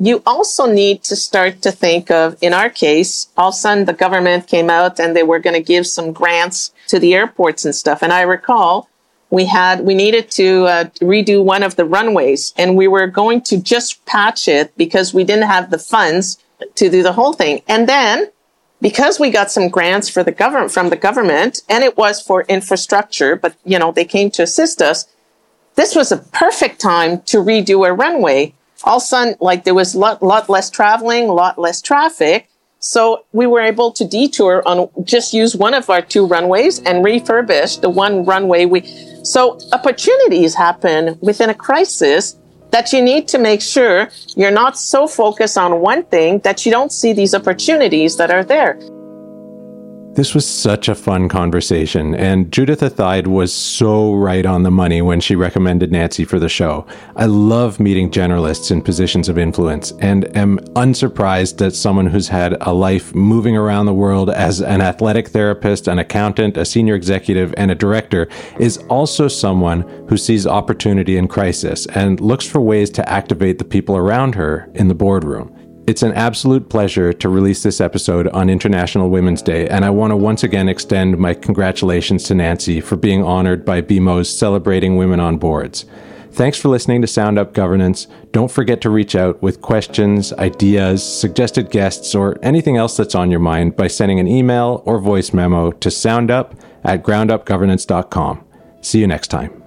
you 0.00 0.22
also 0.24 0.64
need 0.64 1.04
to 1.04 1.14
start 1.14 1.60
to 1.60 1.70
think 1.70 2.10
of, 2.10 2.36
in 2.40 2.54
our 2.54 2.70
case, 2.70 3.28
all 3.36 3.50
of 3.50 3.54
a 3.54 3.56
sudden 3.56 3.84
the 3.84 3.92
government 3.92 4.46
came 4.46 4.70
out 4.70 4.98
and 4.98 5.14
they 5.14 5.22
were 5.22 5.38
going 5.38 5.54
to 5.54 5.62
give 5.62 5.86
some 5.86 6.12
grants 6.12 6.72
to 6.88 6.98
the 6.98 7.14
airports 7.14 7.66
and 7.66 7.74
stuff. 7.74 8.02
And 8.02 8.10
I 8.10 8.22
recall 8.22 8.88
we 9.28 9.44
had, 9.44 9.80
we 9.80 9.94
needed 9.94 10.30
to 10.32 10.64
uh, 10.64 10.84
redo 11.02 11.44
one 11.44 11.62
of 11.62 11.76
the 11.76 11.84
runways 11.84 12.54
and 12.56 12.78
we 12.78 12.88
were 12.88 13.06
going 13.06 13.42
to 13.42 13.60
just 13.60 14.04
patch 14.06 14.48
it 14.48 14.74
because 14.78 15.12
we 15.12 15.22
didn't 15.22 15.48
have 15.48 15.70
the 15.70 15.78
funds 15.78 16.38
to 16.76 16.88
do 16.88 17.02
the 17.02 17.12
whole 17.12 17.34
thing. 17.34 17.60
And 17.68 17.86
then 17.86 18.30
because 18.80 19.20
we 19.20 19.28
got 19.28 19.50
some 19.50 19.68
grants 19.68 20.08
for 20.08 20.24
the 20.24 20.32
government, 20.32 20.72
from 20.72 20.88
the 20.88 20.96
government 20.96 21.60
and 21.68 21.84
it 21.84 21.98
was 21.98 22.22
for 22.22 22.44
infrastructure, 22.44 23.36
but 23.36 23.54
you 23.66 23.78
know, 23.78 23.92
they 23.92 24.06
came 24.06 24.30
to 24.30 24.42
assist 24.42 24.80
us. 24.80 25.06
This 25.74 25.94
was 25.94 26.10
a 26.10 26.18
perfect 26.18 26.80
time 26.80 27.20
to 27.26 27.36
redo 27.36 27.86
a 27.86 27.92
runway 27.92 28.54
all 28.84 28.96
of 28.96 29.02
a 29.02 29.06
sudden, 29.06 29.34
like 29.40 29.64
there 29.64 29.74
was 29.74 29.94
a 29.94 29.98
lot, 29.98 30.22
lot 30.22 30.48
less 30.48 30.70
traveling, 30.70 31.28
a 31.28 31.32
lot 31.32 31.58
less 31.58 31.82
traffic. 31.82 32.48
So 32.78 33.26
we 33.32 33.46
were 33.46 33.60
able 33.60 33.92
to 33.92 34.06
detour 34.06 34.62
on 34.66 34.88
just 35.04 35.34
use 35.34 35.54
one 35.54 35.74
of 35.74 35.90
our 35.90 36.00
two 36.00 36.26
runways 36.26 36.78
and 36.80 37.04
refurbish 37.04 37.80
the 37.82 37.90
one 37.90 38.24
runway 38.24 38.64
we, 38.64 38.82
so 39.22 39.58
opportunities 39.72 40.54
happen 40.54 41.18
within 41.20 41.50
a 41.50 41.54
crisis 41.54 42.36
that 42.70 42.92
you 42.92 43.02
need 43.02 43.28
to 43.28 43.38
make 43.38 43.60
sure 43.60 44.08
you're 44.36 44.50
not 44.50 44.78
so 44.78 45.06
focused 45.06 45.58
on 45.58 45.80
one 45.80 46.04
thing 46.04 46.38
that 46.38 46.64
you 46.64 46.72
don't 46.72 46.92
see 46.92 47.12
these 47.12 47.34
opportunities 47.34 48.16
that 48.16 48.30
are 48.30 48.44
there. 48.44 48.78
This 50.14 50.34
was 50.34 50.44
such 50.44 50.88
a 50.88 50.96
fun 50.96 51.28
conversation, 51.28 52.16
and 52.16 52.50
Judith 52.50 52.82
Athaide 52.82 53.28
was 53.28 53.52
so 53.52 54.12
right 54.12 54.44
on 54.44 54.64
the 54.64 54.70
money 54.70 55.00
when 55.00 55.20
she 55.20 55.36
recommended 55.36 55.92
Nancy 55.92 56.24
for 56.24 56.40
the 56.40 56.48
show. 56.48 56.84
I 57.14 57.26
love 57.26 57.78
meeting 57.78 58.10
generalists 58.10 58.72
in 58.72 58.82
positions 58.82 59.28
of 59.28 59.38
influence, 59.38 59.92
and 60.00 60.36
am 60.36 60.58
unsurprised 60.74 61.58
that 61.58 61.76
someone 61.76 62.06
who's 62.06 62.26
had 62.26 62.56
a 62.60 62.74
life 62.74 63.14
moving 63.14 63.56
around 63.56 63.86
the 63.86 63.94
world 63.94 64.30
as 64.30 64.60
an 64.60 64.80
athletic 64.80 65.28
therapist, 65.28 65.86
an 65.86 66.00
accountant, 66.00 66.56
a 66.56 66.64
senior 66.64 66.96
executive, 66.96 67.54
and 67.56 67.70
a 67.70 67.76
director 67.76 68.26
is 68.58 68.78
also 68.88 69.28
someone 69.28 69.82
who 70.08 70.16
sees 70.16 70.44
opportunity 70.44 71.16
in 71.16 71.28
crisis 71.28 71.86
and 71.86 72.20
looks 72.20 72.44
for 72.44 72.60
ways 72.60 72.90
to 72.90 73.08
activate 73.08 73.58
the 73.58 73.64
people 73.64 73.96
around 73.96 74.34
her 74.34 74.68
in 74.74 74.88
the 74.88 74.94
boardroom. 74.94 75.56
It's 75.86 76.02
an 76.02 76.12
absolute 76.12 76.68
pleasure 76.68 77.12
to 77.12 77.28
release 77.28 77.62
this 77.62 77.80
episode 77.80 78.28
on 78.28 78.48
International 78.48 79.10
Women's 79.10 79.42
Day, 79.42 79.66
and 79.68 79.84
I 79.84 79.90
want 79.90 80.12
to 80.12 80.16
once 80.16 80.44
again 80.44 80.68
extend 80.68 81.18
my 81.18 81.34
congratulations 81.34 82.24
to 82.24 82.34
Nancy 82.34 82.80
for 82.80 82.96
being 82.96 83.24
honored 83.24 83.64
by 83.64 83.82
BMO's 83.82 84.30
Celebrating 84.30 84.96
Women 84.96 85.18
on 85.18 85.36
Boards. 85.36 85.86
Thanks 86.32 86.58
for 86.58 86.68
listening 86.68 87.02
to 87.02 87.12
Ground 87.12 87.38
Up 87.38 87.52
Governance. 87.52 88.06
Don't 88.30 88.50
forget 88.50 88.80
to 88.82 88.90
reach 88.90 89.16
out 89.16 89.42
with 89.42 89.60
questions, 89.62 90.32
ideas, 90.34 91.02
suggested 91.02 91.70
guests, 91.70 92.14
or 92.14 92.38
anything 92.40 92.76
else 92.76 92.96
that's 92.96 93.16
on 93.16 93.30
your 93.30 93.40
mind 93.40 93.76
by 93.76 93.88
sending 93.88 94.20
an 94.20 94.28
email 94.28 94.82
or 94.86 95.00
voice 95.00 95.32
memo 95.32 95.72
to 95.72 95.88
groundup 95.88 96.52
at 96.84 97.02
groundupgovernance.com. 97.02 98.44
See 98.80 99.00
you 99.00 99.06
next 99.08 99.28
time. 99.28 99.59